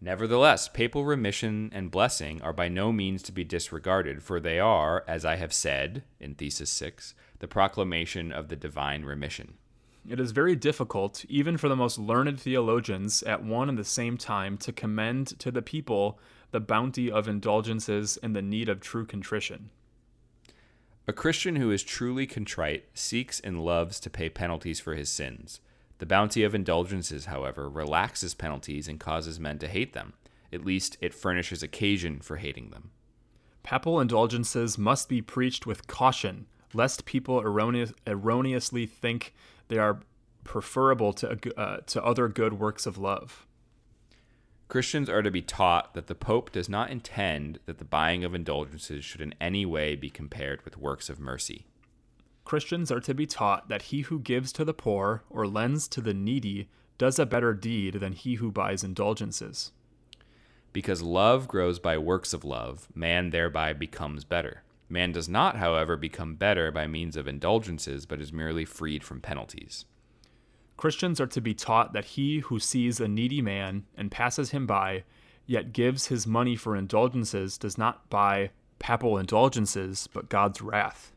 Nevertheless, 0.00 0.66
papal 0.66 1.04
remission 1.04 1.70
and 1.72 1.92
blessing 1.92 2.42
are 2.42 2.52
by 2.52 2.68
no 2.68 2.90
means 2.90 3.22
to 3.22 3.30
be 3.30 3.44
disregarded, 3.44 4.20
for 4.20 4.40
they 4.40 4.58
are, 4.58 5.04
as 5.06 5.24
I 5.24 5.36
have 5.36 5.52
said 5.52 6.02
in 6.18 6.34
Thesis 6.34 6.70
6, 6.70 7.14
the 7.38 7.46
proclamation 7.46 8.32
of 8.32 8.48
the 8.48 8.56
divine 8.56 9.04
remission. 9.04 9.58
It 10.08 10.18
is 10.18 10.32
very 10.32 10.56
difficult, 10.56 11.24
even 11.28 11.56
for 11.56 11.68
the 11.68 11.76
most 11.76 11.98
learned 11.98 12.40
theologians, 12.40 13.22
at 13.22 13.44
one 13.44 13.68
and 13.68 13.78
the 13.78 13.84
same 13.84 14.16
time, 14.16 14.58
to 14.58 14.72
commend 14.72 15.38
to 15.38 15.50
the 15.50 15.62
people 15.62 16.18
the 16.50 16.60
bounty 16.60 17.10
of 17.10 17.28
indulgences 17.28 18.16
and 18.16 18.34
the 18.34 18.42
need 18.42 18.68
of 18.68 18.80
true 18.80 19.06
contrition. 19.06 19.70
A 21.06 21.12
Christian 21.12 21.56
who 21.56 21.70
is 21.70 21.82
truly 21.82 22.26
contrite 22.26 22.84
seeks 22.94 23.40
and 23.40 23.64
loves 23.64 23.98
to 24.00 24.10
pay 24.10 24.28
penalties 24.28 24.80
for 24.80 24.94
his 24.94 25.08
sins. 25.08 25.60
The 25.98 26.06
bounty 26.06 26.42
of 26.42 26.54
indulgences, 26.54 27.26
however, 27.26 27.68
relaxes 27.68 28.34
penalties 28.34 28.88
and 28.88 28.98
causes 28.98 29.38
men 29.38 29.58
to 29.60 29.68
hate 29.68 29.92
them. 29.92 30.14
At 30.52 30.64
least 30.64 30.96
it 31.00 31.14
furnishes 31.14 31.62
occasion 31.62 32.20
for 32.20 32.36
hating 32.36 32.70
them. 32.70 32.90
Papal 33.62 34.00
indulgences 34.00 34.76
must 34.76 35.08
be 35.08 35.22
preached 35.22 35.64
with 35.64 35.86
caution, 35.86 36.46
lest 36.74 37.04
people 37.04 37.40
erroneous, 37.40 37.92
erroneously 38.06 38.86
think 38.86 39.32
they 39.68 39.78
are 39.78 40.00
preferable 40.44 41.12
to, 41.14 41.58
uh, 41.58 41.78
to 41.86 42.04
other 42.04 42.28
good 42.28 42.54
works 42.54 42.86
of 42.86 42.98
love. 42.98 43.46
Christians 44.68 45.10
are 45.10 45.22
to 45.22 45.30
be 45.30 45.42
taught 45.42 45.92
that 45.94 46.06
the 46.06 46.14
Pope 46.14 46.50
does 46.50 46.68
not 46.68 46.90
intend 46.90 47.58
that 47.66 47.78
the 47.78 47.84
buying 47.84 48.24
of 48.24 48.34
indulgences 48.34 49.04
should 49.04 49.20
in 49.20 49.34
any 49.40 49.66
way 49.66 49.94
be 49.94 50.08
compared 50.08 50.64
with 50.64 50.78
works 50.78 51.10
of 51.10 51.20
mercy. 51.20 51.66
Christians 52.44 52.90
are 52.90 53.00
to 53.00 53.14
be 53.14 53.26
taught 53.26 53.68
that 53.68 53.82
he 53.82 54.00
who 54.00 54.18
gives 54.18 54.50
to 54.52 54.64
the 54.64 54.74
poor 54.74 55.24
or 55.28 55.46
lends 55.46 55.86
to 55.88 56.00
the 56.00 56.14
needy 56.14 56.68
does 56.98 57.18
a 57.18 57.26
better 57.26 57.52
deed 57.52 57.94
than 57.94 58.12
he 58.12 58.36
who 58.36 58.50
buys 58.50 58.82
indulgences. 58.82 59.72
Because 60.72 61.02
love 61.02 61.48
grows 61.48 61.78
by 61.78 61.98
works 61.98 62.32
of 62.32 62.44
love, 62.44 62.88
man 62.94 63.30
thereby 63.30 63.74
becomes 63.74 64.24
better. 64.24 64.62
Man 64.92 65.10
does 65.10 65.26
not, 65.26 65.56
however, 65.56 65.96
become 65.96 66.34
better 66.34 66.70
by 66.70 66.86
means 66.86 67.16
of 67.16 67.26
indulgences, 67.26 68.04
but 68.04 68.20
is 68.20 68.30
merely 68.30 68.66
freed 68.66 69.02
from 69.02 69.22
penalties. 69.22 69.86
Christians 70.76 71.18
are 71.18 71.26
to 71.28 71.40
be 71.40 71.54
taught 71.54 71.94
that 71.94 72.04
he 72.04 72.40
who 72.40 72.58
sees 72.58 73.00
a 73.00 73.08
needy 73.08 73.40
man 73.40 73.86
and 73.96 74.10
passes 74.10 74.50
him 74.50 74.66
by, 74.66 75.04
yet 75.46 75.72
gives 75.72 76.08
his 76.08 76.26
money 76.26 76.56
for 76.56 76.76
indulgences, 76.76 77.56
does 77.56 77.78
not 77.78 78.10
buy 78.10 78.50
papal 78.80 79.16
indulgences, 79.16 80.10
but 80.12 80.28
God's 80.28 80.60
wrath. 80.60 81.12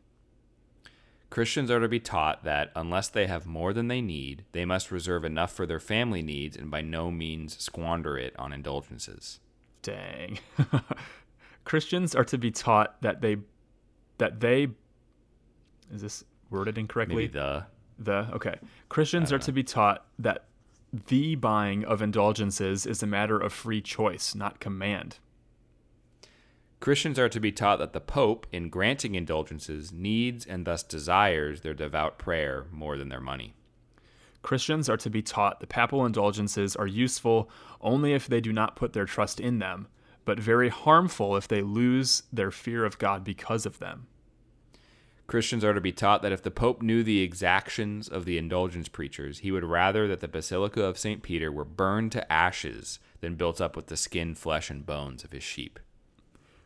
Christians 1.28 1.70
are 1.70 1.80
to 1.80 1.88
be 1.88 2.00
taught 2.00 2.44
that 2.44 2.72
unless 2.74 3.08
they 3.08 3.26
have 3.26 3.44
more 3.44 3.74
than 3.74 3.88
they 3.88 4.00
need, 4.00 4.46
they 4.52 4.64
must 4.64 4.90
reserve 4.90 5.22
enough 5.22 5.52
for 5.52 5.66
their 5.66 5.80
family 5.80 6.22
needs 6.22 6.56
and 6.56 6.70
by 6.70 6.80
no 6.80 7.10
means 7.10 7.58
squander 7.58 8.16
it 8.16 8.34
on 8.38 8.54
indulgences. 8.54 9.38
Dang. 9.82 10.38
Christians 11.64 12.14
are 12.14 12.24
to 12.24 12.38
be 12.38 12.50
taught 12.50 13.02
that 13.02 13.20
they 13.20 13.36
that 14.18 14.40
they 14.40 14.68
is 15.92 16.02
this 16.02 16.24
worded 16.50 16.78
incorrectly? 16.78 17.16
Maybe 17.16 17.28
the 17.28 17.66
the 17.98 18.28
okay. 18.34 18.58
Christians 18.88 19.32
are 19.32 19.38
to 19.38 19.52
be 19.52 19.62
taught 19.62 20.04
that 20.18 20.44
the 21.08 21.34
buying 21.34 21.84
of 21.84 22.02
indulgences 22.02 22.86
is 22.86 23.02
a 23.02 23.06
matter 23.06 23.38
of 23.38 23.52
free 23.52 23.80
choice, 23.80 24.34
not 24.34 24.60
command. 24.60 25.18
Christians 26.78 27.18
are 27.18 27.28
to 27.28 27.40
be 27.40 27.52
taught 27.52 27.78
that 27.78 27.94
the 27.94 28.00
Pope, 28.00 28.46
in 28.52 28.68
granting 28.68 29.14
indulgences, 29.14 29.92
needs 29.92 30.44
and 30.44 30.66
thus 30.66 30.82
desires 30.82 31.62
their 31.62 31.74
devout 31.74 32.18
prayer 32.18 32.66
more 32.70 32.96
than 32.96 33.08
their 33.08 33.20
money. 33.20 33.54
Christians 34.42 34.88
are 34.88 34.98
to 34.98 35.10
be 35.10 35.22
taught 35.22 35.60
the 35.60 35.66
papal 35.66 36.04
indulgences 36.04 36.76
are 36.76 36.86
useful 36.86 37.50
only 37.80 38.12
if 38.12 38.26
they 38.26 38.40
do 38.40 38.52
not 38.52 38.76
put 38.76 38.92
their 38.92 39.06
trust 39.06 39.40
in 39.40 39.58
them, 39.58 39.88
but 40.26 40.38
very 40.38 40.68
harmful 40.68 41.36
if 41.36 41.48
they 41.48 41.62
lose 41.62 42.24
their 42.30 42.50
fear 42.50 42.84
of 42.84 42.98
God 42.98 43.24
because 43.24 43.64
of 43.64 43.78
them. 43.78 44.08
Christians 45.26 45.64
are 45.64 45.74
to 45.74 45.80
be 45.80 45.92
taught 45.92 46.22
that 46.22 46.32
if 46.32 46.42
the 46.42 46.50
Pope 46.50 46.82
knew 46.82 47.02
the 47.02 47.22
exactions 47.22 48.08
of 48.08 48.26
the 48.26 48.36
indulgence 48.36 48.88
preachers, 48.88 49.38
he 49.38 49.50
would 49.50 49.64
rather 49.64 50.06
that 50.06 50.20
the 50.20 50.28
Basilica 50.28 50.82
of 50.84 50.98
St. 50.98 51.22
Peter 51.22 51.50
were 51.50 51.64
burned 51.64 52.12
to 52.12 52.32
ashes 52.32 53.00
than 53.20 53.34
built 53.34 53.60
up 53.60 53.74
with 53.74 53.86
the 53.86 53.96
skin, 53.96 54.34
flesh, 54.34 54.70
and 54.70 54.84
bones 54.84 55.24
of 55.24 55.32
his 55.32 55.42
sheep. 55.42 55.80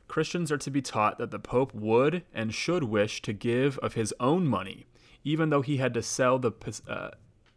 Christians 0.09 0.51
are 0.51 0.59
to 0.59 0.71
be 0.71 0.83
taught 0.83 1.19
that 1.19 1.31
the 1.31 1.39
Pope 1.39 1.73
would 1.73 2.25
and 2.35 2.53
should 2.53 2.85
wish 2.85 3.23
to 3.23 3.33
give 3.33 3.79
of 3.79 3.95
his 3.95 4.13
own 4.19 4.47
money, 4.47 4.87
even 5.23 5.51
though 5.51 5.63
he 5.63 5.77
had 5.77 5.95
to 5.95 6.03
sell 6.03 6.39
the 6.39 6.53
uh, 6.89 7.11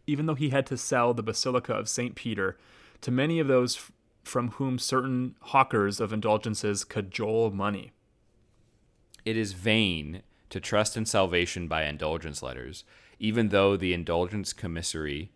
even 0.06 0.26
though 0.26 0.34
he 0.34 0.50
had 0.50 0.66
to 0.66 0.76
sell 0.76 1.12
the 1.12 1.22
Basilica 1.22 1.72
of 1.72 1.88
St. 1.88 2.14
Peter 2.14 2.56
to 3.00 3.10
many 3.10 3.38
of 3.40 3.48
those 3.48 3.90
from 4.24 4.52
whom 4.52 4.78
certain 4.78 5.36
hawkers 5.40 6.00
of 6.00 6.12
indulgences 6.12 6.84
cajole 6.84 7.50
money. 7.50 7.92
It 9.24 9.36
is 9.36 9.52
vain 9.52 10.22
to 10.50 10.60
trust 10.60 10.96
in 10.96 11.06
salvation 11.06 11.68
by 11.68 11.84
indulgence 11.84 12.42
letters, 12.42 12.84
even 13.18 13.48
though 13.48 13.76
the 13.76 13.94
indulgence 13.94 14.52
commissary, 14.52 15.30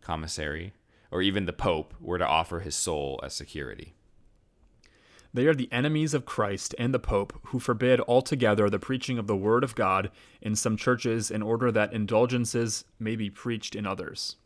commissary, 0.00 0.72
or 1.10 1.22
even 1.22 1.46
the 1.46 1.52
Pope 1.52 1.94
were 2.00 2.18
to 2.18 2.26
offer 2.26 2.60
his 2.60 2.74
soul 2.74 3.20
as 3.22 3.34
security. 3.34 3.94
They 5.32 5.46
are 5.46 5.54
the 5.54 5.70
enemies 5.70 6.14
of 6.14 6.24
Christ 6.24 6.74
and 6.78 6.92
the 6.92 6.98
Pope 6.98 7.38
who 7.44 7.58
forbid 7.58 8.00
altogether 8.00 8.68
the 8.68 8.78
preaching 8.78 9.18
of 9.18 9.26
the 9.26 9.36
Word 9.36 9.62
of 9.62 9.74
God 9.74 10.10
in 10.40 10.56
some 10.56 10.76
churches 10.76 11.30
in 11.30 11.42
order 11.42 11.70
that 11.70 11.92
indulgences 11.92 12.84
may 12.98 13.14
be 13.14 13.30
preached 13.30 13.74
in 13.76 13.86
others. 13.86 14.36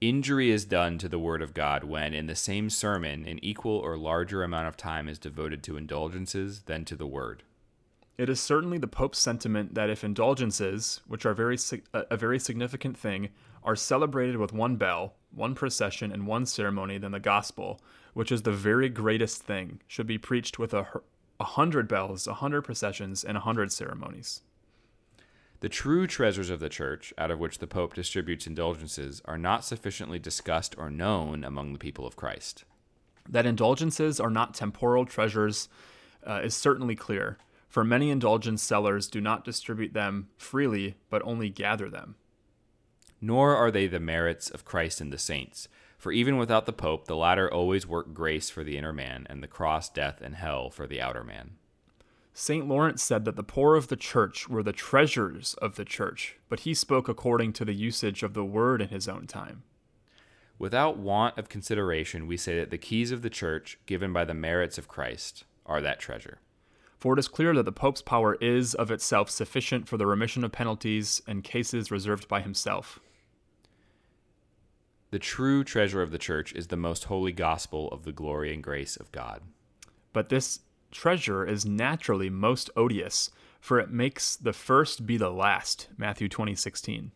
Injury 0.00 0.52
is 0.52 0.64
done 0.64 0.96
to 0.98 1.08
the 1.08 1.18
Word 1.18 1.42
of 1.42 1.54
God 1.54 1.82
when, 1.82 2.14
in 2.14 2.26
the 2.26 2.36
same 2.36 2.70
sermon, 2.70 3.26
an 3.26 3.40
equal 3.42 3.76
or 3.78 3.96
larger 3.96 4.44
amount 4.44 4.68
of 4.68 4.76
time 4.76 5.08
is 5.08 5.18
devoted 5.18 5.60
to 5.64 5.76
indulgences 5.76 6.60
than 6.66 6.84
to 6.84 6.94
the 6.94 7.06
Word. 7.06 7.42
It 8.16 8.28
is 8.28 8.38
certainly 8.38 8.78
the 8.78 8.86
Pope's 8.86 9.18
sentiment 9.18 9.74
that 9.74 9.90
if 9.90 10.04
indulgences, 10.04 11.00
which 11.08 11.26
are 11.26 11.34
very 11.34 11.58
a 11.92 12.16
very 12.16 12.38
significant 12.38 12.96
thing, 12.96 13.30
are 13.64 13.74
celebrated 13.74 14.36
with 14.36 14.52
one 14.52 14.76
bell, 14.76 15.14
one 15.32 15.56
procession, 15.56 16.12
and 16.12 16.28
one 16.28 16.46
ceremony, 16.46 16.98
then 16.98 17.10
the 17.10 17.18
gospel, 17.18 17.80
which 18.14 18.30
is 18.30 18.42
the 18.42 18.52
very 18.52 18.88
greatest 18.88 19.42
thing, 19.42 19.80
should 19.88 20.06
be 20.06 20.16
preached 20.16 20.60
with 20.60 20.74
a, 20.74 20.86
a 21.40 21.44
hundred 21.44 21.88
bells, 21.88 22.28
a 22.28 22.34
hundred 22.34 22.62
processions, 22.62 23.24
and 23.24 23.36
a 23.36 23.40
hundred 23.40 23.72
ceremonies. 23.72 24.42
The 25.60 25.68
true 25.68 26.06
treasures 26.06 26.50
of 26.50 26.60
the 26.60 26.68
Church, 26.68 27.12
out 27.18 27.30
of 27.30 27.38
which 27.38 27.58
the 27.58 27.66
Pope 27.66 27.94
distributes 27.94 28.46
indulgences, 28.46 29.20
are 29.24 29.38
not 29.38 29.64
sufficiently 29.64 30.18
discussed 30.18 30.76
or 30.78 30.90
known 30.90 31.42
among 31.42 31.72
the 31.72 31.78
people 31.78 32.06
of 32.06 32.16
Christ. 32.16 32.64
That 33.28 33.46
indulgences 33.46 34.20
are 34.20 34.30
not 34.30 34.54
temporal 34.54 35.04
treasures 35.04 35.68
uh, 36.26 36.40
is 36.44 36.54
certainly 36.54 36.94
clear 36.94 37.38
for 37.68 37.84
many 37.84 38.10
indulgence 38.10 38.62
sellers 38.62 39.08
do 39.08 39.20
not 39.20 39.44
distribute 39.44 39.92
them 39.92 40.28
freely, 40.38 40.96
but 41.10 41.22
only 41.22 41.50
gather 41.50 41.90
them. 41.90 42.16
Nor 43.20 43.54
are 43.54 43.70
they 43.70 43.86
the 43.86 44.00
merits 44.00 44.48
of 44.48 44.64
Christ 44.64 45.00
and 45.00 45.12
the 45.12 45.18
saints. 45.18 45.68
For 45.98 46.12
even 46.12 46.38
without 46.38 46.64
the 46.66 46.72
Pope, 46.72 47.06
the 47.06 47.16
latter 47.16 47.52
always 47.52 47.86
work 47.86 48.14
grace 48.14 48.48
for 48.48 48.64
the 48.64 48.78
inner 48.78 48.92
man, 48.92 49.26
and 49.28 49.42
the 49.42 49.48
cross, 49.48 49.90
death, 49.90 50.20
and 50.22 50.36
hell 50.36 50.70
for 50.70 50.86
the 50.86 51.00
outer 51.00 51.24
man. 51.24 51.57
St. 52.40 52.68
Lawrence 52.68 53.02
said 53.02 53.24
that 53.24 53.34
the 53.34 53.42
poor 53.42 53.74
of 53.74 53.88
the 53.88 53.96
church 53.96 54.48
were 54.48 54.62
the 54.62 54.72
treasures 54.72 55.54
of 55.54 55.74
the 55.74 55.84
church, 55.84 56.36
but 56.48 56.60
he 56.60 56.72
spoke 56.72 57.08
according 57.08 57.52
to 57.54 57.64
the 57.64 57.74
usage 57.74 58.22
of 58.22 58.32
the 58.32 58.44
word 58.44 58.80
in 58.80 58.90
his 58.90 59.08
own 59.08 59.26
time. 59.26 59.64
Without 60.56 60.96
want 60.96 61.36
of 61.36 61.48
consideration, 61.48 62.28
we 62.28 62.36
say 62.36 62.56
that 62.60 62.70
the 62.70 62.78
keys 62.78 63.10
of 63.10 63.22
the 63.22 63.28
church, 63.28 63.76
given 63.86 64.12
by 64.12 64.24
the 64.24 64.34
merits 64.34 64.78
of 64.78 64.86
Christ, 64.86 65.46
are 65.66 65.80
that 65.80 65.98
treasure. 65.98 66.38
For 67.00 67.14
it 67.14 67.18
is 67.18 67.26
clear 67.26 67.52
that 67.54 67.64
the 67.64 67.72
Pope's 67.72 68.02
power 68.02 68.36
is 68.36 68.72
of 68.72 68.92
itself 68.92 69.30
sufficient 69.30 69.88
for 69.88 69.96
the 69.96 70.06
remission 70.06 70.44
of 70.44 70.52
penalties 70.52 71.20
and 71.26 71.42
cases 71.42 71.90
reserved 71.90 72.28
by 72.28 72.40
himself. 72.40 73.00
The 75.10 75.18
true 75.18 75.64
treasure 75.64 76.02
of 76.02 76.12
the 76.12 76.18
Church 76.18 76.52
is 76.52 76.68
the 76.68 76.76
most 76.76 77.04
holy 77.04 77.32
gospel 77.32 77.88
of 77.88 78.04
the 78.04 78.12
glory 78.12 78.54
and 78.54 78.62
grace 78.62 78.94
of 78.94 79.10
God. 79.10 79.42
But 80.12 80.28
this 80.28 80.60
treasure 80.90 81.44
is 81.44 81.66
naturally 81.66 82.30
most 82.30 82.70
odious, 82.76 83.30
for 83.60 83.78
it 83.78 83.90
makes 83.90 84.36
the 84.36 84.52
first 84.52 85.06
be 85.06 85.16
the 85.16 85.30
last. 85.30 85.88
Matthew 85.96 86.28
20:16. 86.28 87.10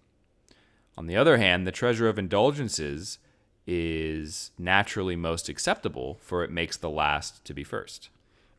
On 0.96 1.06
the 1.06 1.16
other 1.16 1.38
hand, 1.38 1.66
the 1.66 1.72
treasure 1.72 2.08
of 2.08 2.18
indulgences 2.18 3.18
is 3.66 4.50
naturally 4.58 5.16
most 5.16 5.48
acceptable, 5.48 6.18
for 6.20 6.42
it 6.42 6.50
makes 6.50 6.76
the 6.76 6.90
last 6.90 7.44
to 7.44 7.54
be 7.54 7.64
first. 7.64 8.10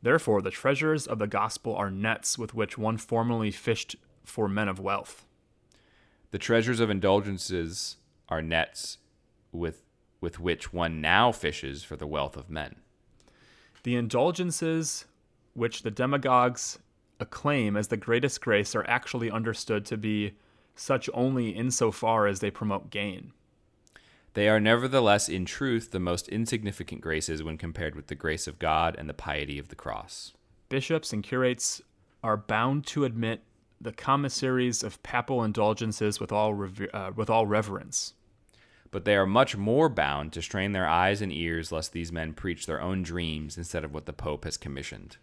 Therefore, 0.02 0.42
the 0.42 0.52
treasures 0.52 1.08
of 1.08 1.20
the 1.20 1.28
gospel 1.28 1.76
are 1.76 1.92
nets 1.92 2.38
with 2.38 2.54
which 2.54 2.78
one 2.78 2.98
formerly 2.98 3.52
fished 3.52 3.96
for 4.24 4.48
men 4.48 4.68
of 4.68 4.80
wealth. 4.80 5.26
The 6.32 6.40
treasures 6.40 6.80
of 6.80 6.90
indulgences 6.90 7.98
are 8.28 8.42
nets 8.42 8.98
with, 9.52 9.84
with 10.20 10.40
which 10.40 10.74
one 10.74 11.00
now 11.00 11.32
fishes 11.32 11.84
for 11.84 11.96
the 11.96 12.08
wealth 12.08 12.36
of 12.36 12.50
men. 12.50 12.78
The 13.84 13.96
indulgences 13.96 15.06
which 15.54 15.84
the 15.84 15.92
demagogues 15.92 16.80
acclaim 17.20 17.78
as 17.78 17.90
the 17.90 17.98
greatest 17.98 18.42
grace 18.42 18.76
are 18.76 18.88
actually 18.88 19.30
understood 19.30 19.86
to 19.86 19.98
be 19.98 20.34
such 20.76 21.10
only 21.14 21.50
insofar 21.50 22.26
as 22.28 22.40
they 22.40 22.50
promote 22.50 22.90
gain. 22.90 23.34
They 24.34 24.50
are 24.50 24.60
nevertheless, 24.60 25.30
in 25.30 25.46
truth, 25.46 25.92
the 25.92 26.00
most 26.00 26.28
insignificant 26.28 27.02
graces 27.02 27.44
when 27.44 27.58
compared 27.58 27.96
with 27.96 28.08
the 28.08 28.16
grace 28.16 28.48
of 28.48 28.58
God 28.58 28.96
and 28.98 29.08
the 29.08 29.14
piety 29.14 29.60
of 29.60 29.68
the 29.68 29.76
cross. 29.76 30.34
Bishops 30.70 31.14
and 31.14 31.22
curates 31.22 31.82
are 32.24 32.38
bound 32.38 32.88
to 32.88 33.06
admit 33.06 33.44
the 33.80 33.92
commissaries 33.92 34.82
of 34.82 35.04
papal 35.04 35.44
indulgences 35.44 36.20
with 36.20 36.32
all, 36.32 36.54
rever- 36.54 36.96
uh, 36.96 37.12
with 37.16 37.30
all 37.30 37.46
reverence. 37.46 38.16
But 38.94 39.06
they 39.06 39.16
are 39.16 39.26
much 39.26 39.58
more 39.58 39.90
bound 39.90 40.32
to 40.34 40.42
strain 40.42 40.72
their 40.72 40.88
eyes 40.88 41.20
and 41.20 41.34
ears 41.34 41.72
lest 41.72 41.94
these 41.94 42.12
men 42.12 42.34
preach 42.34 42.68
their 42.68 42.80
own 42.80 43.02
dreams 43.02 43.58
instead 43.58 43.84
of 43.84 43.92
what 43.92 44.06
the 44.06 44.14
Pope 44.14 44.46
has 44.46 44.56
commissioned. 44.56 45.18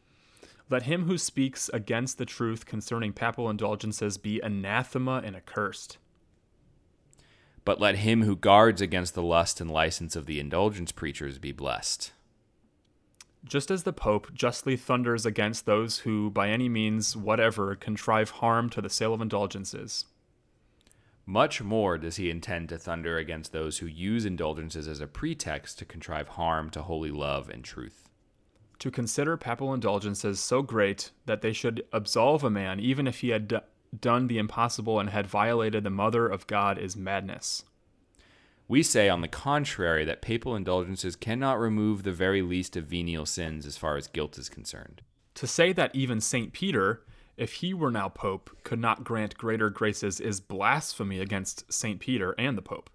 Let 0.69 0.83
him 0.83 1.05
who 1.05 1.17
speaks 1.17 1.71
against 1.73 2.19
the 2.19 2.27
truth 2.27 2.67
concerning 2.67 3.13
papal 3.13 3.49
indulgences 3.49 4.19
be 4.19 4.41
anathema 4.41 5.23
and 5.25 5.37
accursed. 5.37 5.99
But 7.65 7.81
let 7.81 7.97
him 7.99 8.23
who 8.25 8.35
guards 8.35 8.81
against 8.81 9.15
the 9.15 9.23
lust 9.23 9.61
and 9.61 9.71
license 9.71 10.17
of 10.17 10.27
the 10.27 10.41
indulgence 10.41 10.91
preachers 10.91 11.39
be 11.39 11.53
blessed. 11.53 12.13
just 13.45 13.71
as 13.71 13.85
the 13.85 13.93
Pope 13.93 14.33
justly 14.35 14.77
thunders 14.77 15.25
against 15.25 15.65
those 15.67 16.01
who, 16.01 16.31
by 16.31 16.49
any 16.51 16.69
means 16.69 17.17
whatever, 17.17 17.75
contrive 17.75 18.31
harm 18.31 18.69
to 18.71 18.81
the 18.83 18.91
sale 18.91 19.15
of 19.15 19.21
indulgences. 19.21 20.07
Much 21.31 21.63
more 21.63 21.97
does 21.97 22.17
he 22.17 22.29
intend 22.29 22.69
to 22.69 22.77
thunder 22.77 23.17
against 23.17 23.53
those 23.53 23.79
who 23.79 23.87
use 23.87 24.25
indulgences 24.25 24.89
as 24.89 25.01
a 25.01 25.07
pretext 25.07 25.79
to 25.79 25.85
contrive 25.85 26.27
harm 26.27 26.69
to 26.69 26.83
holy 26.83 27.13
love 27.13 27.49
and 27.49 27.63
truth. 27.63 28.09
To 28.81 28.91
consider 28.91 29.37
papal 29.37 29.73
indulgences 29.73 30.41
so 30.41 30.61
great 30.61 31.13
that 31.27 31.41
they 31.41 31.53
should 31.53 31.85
absolve 31.93 32.43
a 32.43 32.51
man 32.51 32.81
even 32.81 33.07
if 33.07 33.21
he 33.21 33.29
had 33.29 33.47
d- 33.47 33.59
done 34.01 34.27
the 34.27 34.39
impossible 34.39 34.99
and 34.99 35.11
had 35.11 35.29
violated 35.29 35.85
the 35.85 35.91
Mother 35.91 36.27
of 36.27 36.49
God 36.49 36.79
is 36.79 36.97
madness. 36.97 37.63
We 38.67 38.83
say, 38.83 39.09
on 39.09 39.21
the 39.21 39.29
contrary, 39.29 40.05
that 40.07 40.23
papal 40.23 40.57
indulgences 40.57 41.15
cannot 41.15 41.61
remove 41.61 42.03
the 42.03 42.11
very 42.11 42.43
least 42.43 42.77
of 42.77 42.87
venial 42.87 43.25
sins 43.25 43.67
as 43.67 43.77
far 43.77 43.97
as 43.97 44.09
guilt 44.09 44.37
is 44.37 44.49
concerned. 44.49 45.01
To 45.37 45.47
say 45.47 45.73
that 45.75 45.95
even 45.95 46.21
St. 46.21 46.53
Peter, 46.53 47.05
if 47.37 47.55
he 47.55 47.73
were 47.73 47.91
now 47.91 48.09
Pope, 48.09 48.51
could 48.65 48.79
not 48.79 49.05
grant 49.05 49.39
greater 49.39 49.71
graces 49.71 50.21
is 50.21 50.41
blasphemy 50.41 51.21
against 51.21 51.73
St. 51.73 52.01
Peter 52.01 52.35
and 52.39 52.57
the 52.57 52.63
Pope. 52.63 52.91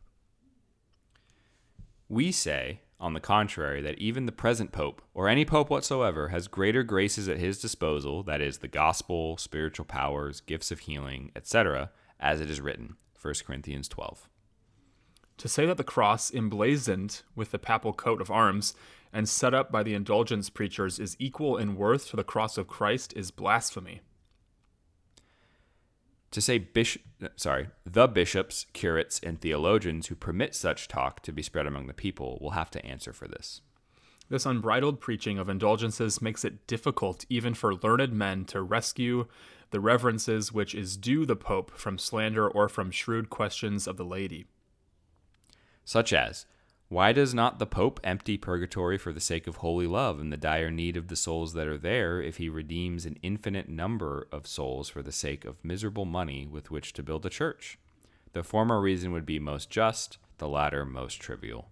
We 2.07 2.31
say, 2.31 2.81
on 2.99 3.13
the 3.13 3.19
contrary, 3.19 3.81
that 3.81 3.97
even 3.97 4.25
the 4.25 4.31
present 4.31 4.71
Pope, 4.71 5.01
or 5.13 5.27
any 5.27 5.45
Pope 5.45 5.69
whatsoever, 5.69 6.29
has 6.29 6.47
greater 6.47 6.83
graces 6.83 7.27
at 7.27 7.39
his 7.39 7.59
disposal, 7.59 8.23
that 8.23 8.41
is, 8.41 8.59
the 8.59 8.67
gospel, 8.67 9.37
spiritual 9.37 9.85
powers, 9.85 10.41
gifts 10.41 10.71
of 10.71 10.79
healing, 10.79 11.31
etc., 11.35 11.89
as 12.19 12.39
it 12.39 12.49
is 12.49 12.61
written, 12.61 12.95
1 13.21 13.33
Corinthians 13.45 13.87
12. 13.87 14.29
To 15.37 15.47
say 15.49 15.65
that 15.65 15.77
the 15.77 15.83
cross, 15.83 16.33
emblazoned 16.33 17.23
with 17.35 17.51
the 17.51 17.59
papal 17.59 17.91
coat 17.91 18.21
of 18.21 18.31
arms 18.31 18.73
and 19.11 19.27
set 19.27 19.53
up 19.53 19.71
by 19.71 19.83
the 19.83 19.93
indulgence 19.93 20.49
preachers, 20.49 20.99
is 20.99 21.17
equal 21.19 21.57
in 21.57 21.75
worth 21.75 22.09
to 22.09 22.15
the 22.15 22.23
cross 22.23 22.57
of 22.57 22.67
Christ 22.67 23.13
is 23.15 23.31
blasphemy. 23.31 24.01
To 26.35 26.41
say 26.41 26.57
bishop, 26.57 27.01
sorry, 27.37 27.69
the 27.85 28.07
bishops, 28.07 28.65
curates, 28.73 29.21
and 29.21 29.39
theologians 29.39 30.07
who 30.07 30.15
permit 30.15 30.53
such 30.53 30.89
talk 30.89 31.21
to 31.21 31.31
be 31.31 31.41
spread 31.41 31.65
among 31.65 31.87
the 31.87 31.93
people 31.93 32.39
will 32.41 32.49
have 32.49 32.69
to 32.71 32.85
answer 32.85 33.13
for 33.13 33.25
this. 33.25 33.61
This 34.27 34.45
unbridled 34.45 34.99
preaching 34.99 35.39
of 35.39 35.47
indulgences 35.47 36.21
makes 36.21 36.43
it 36.43 36.67
difficult 36.67 37.25
even 37.29 37.53
for 37.53 37.75
learned 37.75 38.11
men 38.11 38.43
to 38.47 38.61
rescue 38.61 39.27
the 39.71 39.79
reverences 39.79 40.51
which 40.51 40.75
is 40.75 40.97
due 40.97 41.25
the 41.25 41.37
Pope 41.37 41.71
from 41.71 41.97
slander 41.97 42.49
or 42.49 42.67
from 42.67 42.91
shrewd 42.91 43.29
questions 43.29 43.87
of 43.87 43.95
the 43.95 44.03
laity 44.03 44.45
such 45.85 46.11
as, 46.11 46.45
Why 46.87 47.13
does 47.13 47.33
not 47.33 47.57
the 47.57 47.65
Pope 47.65 47.99
empty 48.03 48.37
purgatory 48.37 48.97
for 48.97 49.11
the 49.11 49.19
sake 49.19 49.47
of 49.47 49.57
holy 49.57 49.87
love 49.87 50.19
and 50.19 50.31
the 50.31 50.37
dire 50.37 50.69
need 50.69 50.95
of 50.95 51.07
the 51.07 51.15
souls 51.15 51.53
that 51.53 51.67
are 51.67 51.79
there, 51.79 52.21
if 52.21 52.37
he 52.37 52.47
redeems 52.47 53.05
an 53.05 53.17
infinite 53.23 53.67
number 53.67 54.27
of 54.31 54.45
souls 54.45 54.87
for 54.87 55.01
the 55.01 55.11
sake 55.11 55.45
of 55.45 55.63
miserable 55.63 56.05
money 56.05 56.45
with 56.45 56.69
which 56.69 56.93
to 56.93 57.03
build 57.03 57.25
a 57.25 57.29
church? 57.29 57.79
The 58.33 58.43
former 58.43 58.79
reason 58.79 59.11
would 59.13 59.25
be 59.25 59.39
most 59.39 59.71
just, 59.71 60.19
the 60.37 60.47
latter 60.47 60.85
most 60.85 61.19
trivial. 61.19 61.69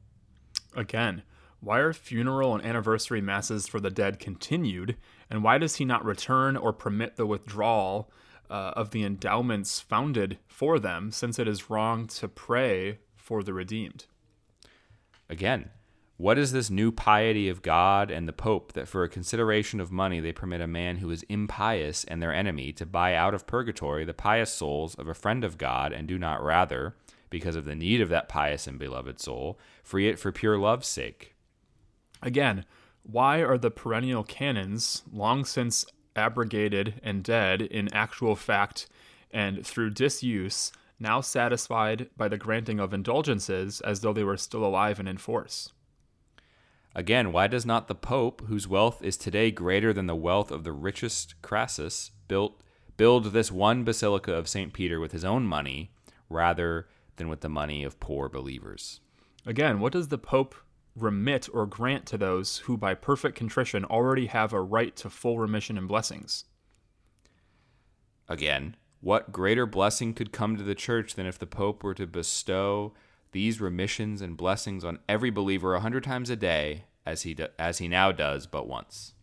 Again, 0.75 1.21
why 1.59 1.79
are 1.79 1.93
funeral 1.93 2.55
and 2.55 2.65
anniversary 2.65 3.21
masses 3.21 3.67
for 3.67 3.79
the 3.79 3.91
dead 3.91 4.19
continued, 4.19 4.97
and 5.29 5.43
why 5.43 5.59
does 5.59 5.75
he 5.75 5.85
not 5.85 6.03
return 6.03 6.57
or 6.57 6.73
permit 6.73 7.17
the 7.17 7.27
withdrawal 7.27 8.09
uh, 8.49 8.73
of 8.75 8.91
the 8.91 9.03
endowments 9.03 9.79
founded 9.79 10.39
for 10.47 10.79
them, 10.79 11.11
since 11.11 11.39
it 11.39 11.47
is 11.47 11.69
wrong 11.69 12.07
to 12.07 12.27
pray 12.27 12.99
for 13.15 13.43
the 13.43 13.53
redeemed. 13.53 14.05
Again, 15.29 15.69
what 16.17 16.37
is 16.37 16.51
this 16.51 16.69
new 16.69 16.91
piety 16.91 17.49
of 17.49 17.61
God 17.61 18.11
and 18.11 18.27
the 18.27 18.33
Pope 18.33 18.73
that 18.73 18.87
for 18.87 19.03
a 19.03 19.09
consideration 19.09 19.79
of 19.79 19.91
money 19.91 20.19
they 20.19 20.31
permit 20.31 20.61
a 20.61 20.67
man 20.67 20.97
who 20.97 21.09
is 21.09 21.23
impious 21.23 22.03
and 22.03 22.21
their 22.21 22.33
enemy 22.33 22.71
to 22.73 22.85
buy 22.85 23.15
out 23.15 23.33
of 23.33 23.47
purgatory 23.47 24.05
the 24.05 24.13
pious 24.13 24.53
souls 24.53 24.95
of 24.95 25.07
a 25.07 25.13
friend 25.13 25.43
of 25.43 25.57
God 25.57 25.91
and 25.91 26.07
do 26.07 26.19
not 26.19 26.43
rather, 26.43 26.95
because 27.29 27.55
of 27.55 27.65
the 27.65 27.75
need 27.75 27.99
of 27.99 28.09
that 28.09 28.29
pious 28.29 28.67
and 28.67 28.77
beloved 28.77 29.19
soul, 29.19 29.59
free 29.83 30.07
it 30.07 30.19
for 30.19 30.31
pure 30.31 30.57
love's 30.57 30.87
sake? 30.87 31.33
Again, 32.21 32.63
why 33.01 33.39
are 33.39 33.57
the 33.57 33.71
perennial 33.71 34.23
canons, 34.23 35.01
long 35.11 35.43
since 35.43 35.85
abrogated 36.15 37.01
and 37.03 37.23
dead 37.23 37.61
in 37.61 37.93
actual 37.93 38.35
fact 38.35 38.87
and 39.31 39.65
through 39.65 39.89
disuse, 39.89 40.71
now 40.99 41.21
satisfied 41.21 42.09
by 42.15 42.27
the 42.27 42.37
granting 42.37 42.79
of 42.79 42.93
indulgences 42.93 43.81
as 43.81 44.01
though 44.01 44.13
they 44.13 44.23
were 44.23 44.37
still 44.37 44.63
alive 44.63 44.99
and 44.99 45.09
in 45.09 45.17
force. 45.17 45.71
Again, 46.95 47.31
why 47.31 47.47
does 47.47 47.65
not 47.65 47.87
the 47.87 47.95
Pope, 47.95 48.43
whose 48.47 48.67
wealth 48.67 49.03
is 49.03 49.17
today 49.17 49.49
greater 49.49 49.93
than 49.93 50.05
the 50.05 50.15
wealth 50.15 50.51
of 50.51 50.63
the 50.63 50.71
richest 50.71 51.41
Crassus, 51.41 52.11
built, 52.27 52.61
build 52.97 53.25
this 53.25 53.51
one 53.51 53.83
basilica 53.83 54.33
of 54.33 54.47
St. 54.47 54.73
Peter 54.73 54.99
with 54.99 55.11
his 55.11 55.25
own 55.25 55.45
money 55.45 55.91
rather 56.29 56.87
than 57.15 57.29
with 57.29 57.41
the 57.41 57.49
money 57.49 57.83
of 57.83 57.99
poor 57.99 58.29
believers? 58.29 58.99
Again, 59.45 59.79
what 59.79 59.93
does 59.93 60.09
the 60.09 60.17
Pope 60.17 60.55
remit 60.95 61.49
or 61.51 61.65
grant 61.65 62.05
to 62.05 62.17
those 62.17 62.59
who 62.59 62.77
by 62.77 62.93
perfect 62.93 63.35
contrition 63.35 63.83
already 63.85 64.27
have 64.27 64.53
a 64.53 64.61
right 64.61 64.95
to 64.97 65.09
full 65.09 65.39
remission 65.39 65.77
and 65.77 65.87
blessings? 65.87 66.45
Again, 68.29 68.75
what 69.03 69.33
greater 69.33 69.65
blessing 69.65 70.13
could 70.13 70.31
come 70.31 70.55
to 70.55 70.63
the 70.63 70.73
church 70.73 71.15
than 71.15 71.25
if 71.25 71.37
the 71.37 71.45
Pope 71.45 71.83
were 71.83 71.93
to 71.93 72.07
bestow 72.07 72.93
these 73.33 73.59
remissions 73.59 74.21
and 74.21 74.37
blessings 74.37 74.85
on 74.85 74.97
every 75.09 75.29
believer 75.29 75.75
a 75.75 75.81
hundred 75.81 76.05
times 76.05 76.29
a 76.29 76.37
day, 76.37 76.85
as 77.05 77.23
he, 77.23 77.33
do, 77.33 77.47
as 77.59 77.79
he 77.79 77.89
now 77.89 78.13
does 78.13 78.47
but 78.47 78.65
once? 78.65 79.13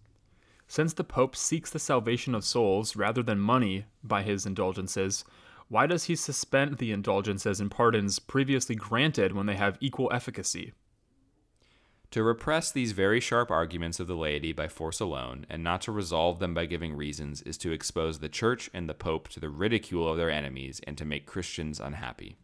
Since 0.69 0.93
the 0.93 1.05
Pope 1.05 1.35
seeks 1.35 1.71
the 1.71 1.79
salvation 1.79 2.35
of 2.35 2.45
souls 2.45 2.95
rather 2.95 3.23
than 3.23 3.41
money 3.41 3.87
by 4.05 4.23
his 4.23 4.45
indulgences, 4.45 5.25
why 5.69 5.87
does 5.87 6.05
he 6.05 6.15
suspend 6.15 6.77
the 6.77 6.93
indulgences 6.93 7.59
and 7.59 7.71
pardons 7.71 8.19
previously 8.19 8.75
granted 8.75 9.33
when 9.33 9.47
they 9.47 9.57
have 9.57 9.79
equal 9.81 10.13
efficacy? 10.13 10.75
To 12.13 12.25
repress 12.25 12.73
these 12.73 12.91
very 12.91 13.21
sharp 13.21 13.53
arguments 13.53 14.01
of 14.01 14.09
the 14.09 14.17
laity 14.17 14.53
by 14.53 14.67
force 14.67 14.99
alone, 14.99 15.47
and 15.49 15.63
not 15.63 15.81
to 15.83 15.93
resolve 15.93 16.41
them 16.41 16.55
by 16.55 16.67
giving 16.67 16.97
reasons, 16.97 17.41
is 17.43 17.57
to 17.59 17.71
expose 17.71 18.19
the 18.19 18.29
Church 18.29 18.69
and 18.75 18.89
the 18.89 18.95
Pope 18.95 19.29
to 19.29 19.39
the 19.39 19.49
ridicule 19.49 20.09
of 20.11 20.17
their 20.17 20.31
enemies 20.31 20.81
and 20.89 20.99
to 20.99 21.05
make 21.05 21.25
Christians 21.25 21.79
unhappy. 21.79 22.37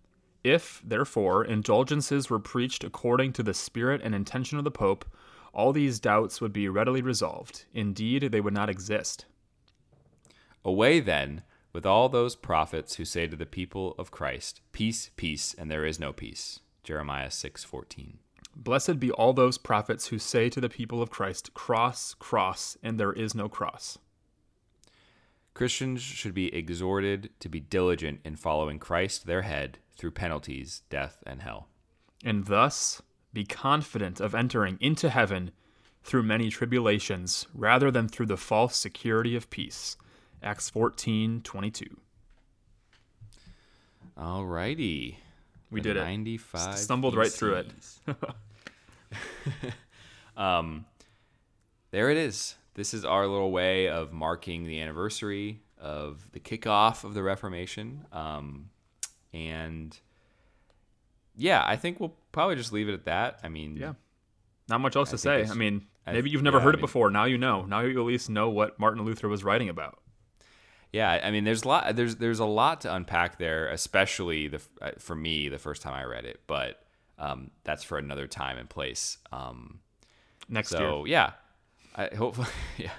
If, 0.44 0.80
therefore, 0.84 1.44
indulgences 1.44 2.30
were 2.30 2.38
preached 2.38 2.84
according 2.84 3.32
to 3.32 3.42
the 3.42 3.54
spirit 3.54 4.00
and 4.04 4.14
intention 4.14 4.58
of 4.58 4.62
the 4.62 4.70
Pope, 4.70 5.04
all 5.52 5.72
these 5.72 5.98
doubts 5.98 6.40
would 6.40 6.52
be 6.52 6.68
readily 6.68 7.02
resolved. 7.02 7.64
Indeed, 7.74 8.30
they 8.30 8.40
would 8.40 8.54
not 8.54 8.70
exist. 8.70 9.24
Away, 10.64 11.00
then, 11.00 11.42
with 11.72 11.84
all 11.84 12.08
those 12.08 12.36
prophets 12.36 12.94
who 12.94 13.04
say 13.04 13.26
to 13.26 13.34
the 13.34 13.46
people 13.46 13.96
of 13.98 14.12
Christ, 14.12 14.60
Peace, 14.70 15.10
peace, 15.16 15.54
and 15.58 15.68
there 15.68 15.84
is 15.84 15.98
no 15.98 16.12
peace. 16.12 16.60
Jeremiah 16.84 17.30
6:14. 17.30 18.18
Blessed 18.58 18.98
be 18.98 19.10
all 19.12 19.34
those 19.34 19.58
prophets 19.58 20.08
who 20.08 20.18
say 20.18 20.48
to 20.48 20.60
the 20.60 20.70
people 20.70 21.02
of 21.02 21.10
Christ, 21.10 21.52
Cross, 21.52 22.14
cross, 22.14 22.78
and 22.82 22.98
there 22.98 23.12
is 23.12 23.34
no 23.34 23.48
cross. 23.48 23.98
Christians 25.52 26.00
should 26.02 26.34
be 26.34 26.54
exhorted 26.54 27.30
to 27.40 27.48
be 27.48 27.60
diligent 27.60 28.20
in 28.24 28.36
following 28.36 28.78
Christ, 28.78 29.26
their 29.26 29.42
head, 29.42 29.78
through 29.96 30.10
penalties, 30.10 30.82
death, 30.90 31.22
and 31.26 31.42
hell. 31.42 31.68
And 32.24 32.46
thus 32.46 33.02
be 33.32 33.44
confident 33.44 34.20
of 34.20 34.34
entering 34.34 34.78
into 34.80 35.10
heaven 35.10 35.50
through 36.02 36.22
many 36.22 36.48
tribulations, 36.48 37.46
rather 37.54 37.90
than 37.90 38.08
through 38.08 38.26
the 38.26 38.36
false 38.36 38.76
security 38.76 39.36
of 39.36 39.50
peace. 39.50 39.96
Acts 40.42 40.70
14 40.70 41.42
22. 41.42 41.84
All 44.16 44.46
righty. 44.46 45.18
We 45.70 45.80
did 45.80 45.96
95 45.96 46.74
it. 46.74 46.78
Stumbled 46.78 47.16
right 47.16 47.32
through 47.32 47.54
it. 47.54 47.72
um, 50.36 50.84
there 51.90 52.10
it 52.10 52.16
is. 52.16 52.54
This 52.74 52.94
is 52.94 53.04
our 53.04 53.26
little 53.26 53.50
way 53.50 53.88
of 53.88 54.12
marking 54.12 54.64
the 54.64 54.80
anniversary 54.80 55.62
of 55.78 56.30
the 56.32 56.40
kickoff 56.40 57.04
of 57.04 57.14
the 57.14 57.22
Reformation. 57.22 58.04
Um, 58.12 58.70
and 59.32 59.98
yeah, 61.36 61.62
I 61.66 61.76
think 61.76 62.00
we'll 62.00 62.14
probably 62.32 62.56
just 62.56 62.72
leave 62.72 62.88
it 62.88 62.94
at 62.94 63.04
that. 63.06 63.40
I 63.42 63.48
mean, 63.48 63.76
yeah, 63.76 63.94
not 64.68 64.80
much 64.80 64.96
else 64.96 65.10
I 65.10 65.12
to 65.12 65.18
say. 65.18 65.46
I 65.46 65.54
mean, 65.54 65.86
maybe 66.06 66.30
you've 66.30 66.42
never 66.42 66.58
yeah, 66.58 66.64
heard 66.64 66.74
I 66.74 66.76
mean, 66.76 66.80
it 66.80 66.86
before. 66.86 67.10
Now 67.10 67.24
you 67.24 67.38
know. 67.38 67.64
Now 67.64 67.80
you 67.80 68.00
at 68.00 68.06
least 68.06 68.30
know 68.30 68.50
what 68.50 68.78
Martin 68.78 69.04
Luther 69.04 69.28
was 69.28 69.44
writing 69.44 69.68
about. 69.68 69.98
Yeah, 70.96 71.20
I 71.22 71.30
mean, 71.30 71.44
there's 71.44 71.64
a 71.64 71.68
lot. 71.68 71.94
There's 71.94 72.16
there's 72.16 72.38
a 72.38 72.46
lot 72.46 72.80
to 72.80 72.94
unpack 72.94 73.36
there, 73.36 73.68
especially 73.68 74.48
the 74.48 74.62
uh, 74.80 74.92
for 74.98 75.14
me 75.14 75.50
the 75.50 75.58
first 75.58 75.82
time 75.82 75.92
I 75.92 76.04
read 76.04 76.24
it. 76.24 76.40
But 76.46 76.82
um, 77.18 77.50
that's 77.64 77.84
for 77.84 77.98
another 77.98 78.26
time 78.26 78.56
and 78.56 78.66
place. 78.66 79.18
Um, 79.30 79.80
Next 80.48 80.70
so, 80.70 81.04
year. 81.04 81.12
yeah. 81.12 81.32
I, 81.94 82.14
hopefully, 82.14 82.48
yeah. 82.78 82.92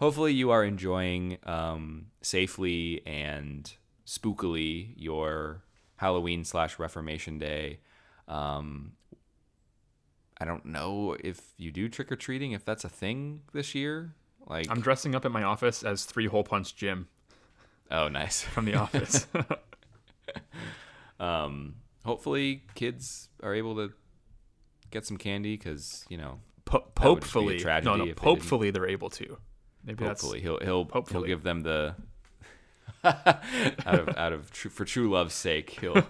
Hopefully, 0.00 0.32
you 0.32 0.50
are 0.50 0.64
enjoying 0.64 1.36
um, 1.44 2.06
safely 2.22 3.02
and 3.04 3.70
spookily 4.06 4.94
your 4.96 5.64
Halloween 5.96 6.42
slash 6.42 6.78
Reformation 6.78 7.38
Day. 7.38 7.80
Um, 8.28 8.92
I 10.40 10.46
don't 10.46 10.64
know 10.64 11.18
if 11.22 11.52
you 11.58 11.70
do 11.70 11.90
trick 11.90 12.10
or 12.10 12.16
treating, 12.16 12.52
if 12.52 12.64
that's 12.64 12.84
a 12.84 12.88
thing 12.88 13.42
this 13.52 13.74
year. 13.74 14.14
Like, 14.46 14.66
I'm 14.70 14.80
dressing 14.80 15.14
up 15.14 15.24
at 15.24 15.30
my 15.30 15.42
office 15.42 15.82
as 15.82 16.04
Three 16.04 16.26
Hole 16.26 16.44
Punch 16.44 16.74
Jim 16.76 17.08
oh, 17.90 18.08
nice. 18.08 18.42
from 18.54 18.64
The 18.64 18.74
Office. 18.74 19.26
um, 21.20 21.76
hopefully, 22.04 22.62
kids 22.74 23.28
are 23.42 23.54
able 23.54 23.76
to 23.76 23.92
get 24.90 25.06
some 25.06 25.16
candy 25.16 25.56
because 25.56 26.04
you 26.08 26.16
know, 26.16 26.40
Po- 26.64 26.78
That 26.78 26.94
be 26.94 27.02
hopefully, 27.02 27.64
no, 27.64 27.96
no. 27.96 28.04
if 28.04 28.16
they 28.16 28.22
Hopefully, 28.22 28.70
they're 28.70 28.88
able 28.88 29.10
to. 29.10 29.36
Maybe 29.84 30.04
hopefully 30.04 30.40
he'll 30.40 30.58
he'll 30.60 30.88
he'll 31.10 31.24
give 31.24 31.42
them 31.42 31.62
the 31.62 31.96
out 33.04 33.98
of 33.98 34.16
out 34.16 34.32
of 34.32 34.52
true, 34.52 34.70
for 34.70 34.84
true 34.84 35.10
love's 35.10 35.34
sake 35.34 35.70
he'll 35.80 36.06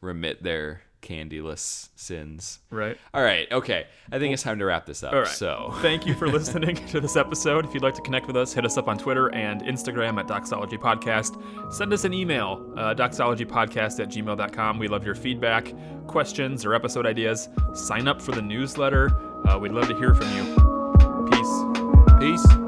remit 0.00 0.42
their 0.42 0.82
candyless 1.02 1.88
sins. 1.96 2.60
right. 2.70 2.96
All 3.14 3.22
right, 3.22 3.50
okay. 3.52 3.86
I 4.10 4.18
think 4.18 4.32
it's 4.34 4.42
time 4.42 4.58
to 4.58 4.64
wrap 4.64 4.86
this 4.86 5.02
up. 5.02 5.12
All 5.12 5.20
right. 5.20 5.28
So 5.28 5.72
Thank 5.80 6.06
you 6.06 6.14
for 6.14 6.28
listening 6.38 6.76
to 6.88 7.00
this 7.00 7.16
episode. 7.16 7.64
If 7.64 7.74
you'd 7.74 7.82
like 7.82 7.94
to 7.94 8.02
connect 8.02 8.26
with 8.26 8.36
us, 8.36 8.52
hit 8.52 8.64
us 8.64 8.76
up 8.76 8.88
on 8.88 8.98
Twitter 8.98 9.32
and 9.34 9.62
Instagram 9.62 10.18
at 10.18 10.26
Doxology 10.26 10.76
Podcast. 10.78 11.72
Send 11.72 11.92
us 11.92 12.04
an 12.04 12.12
email, 12.14 12.72
uh, 12.76 12.94
doxologypodcast 12.94 14.00
at 14.00 14.08
gmail.com. 14.08 14.78
We 14.78 14.88
love 14.88 15.04
your 15.04 15.14
feedback, 15.14 15.72
questions, 16.06 16.64
or 16.64 16.74
episode 16.74 17.06
ideas. 17.06 17.48
Sign 17.74 18.08
up 18.08 18.20
for 18.20 18.32
the 18.32 18.42
newsletter. 18.42 19.10
Uh, 19.46 19.58
we'd 19.58 19.72
love 19.72 19.88
to 19.88 19.96
hear 19.98 20.14
from 20.14 20.28
you. 20.36 21.28
Peace. 21.30 22.46
peace. 22.46 22.67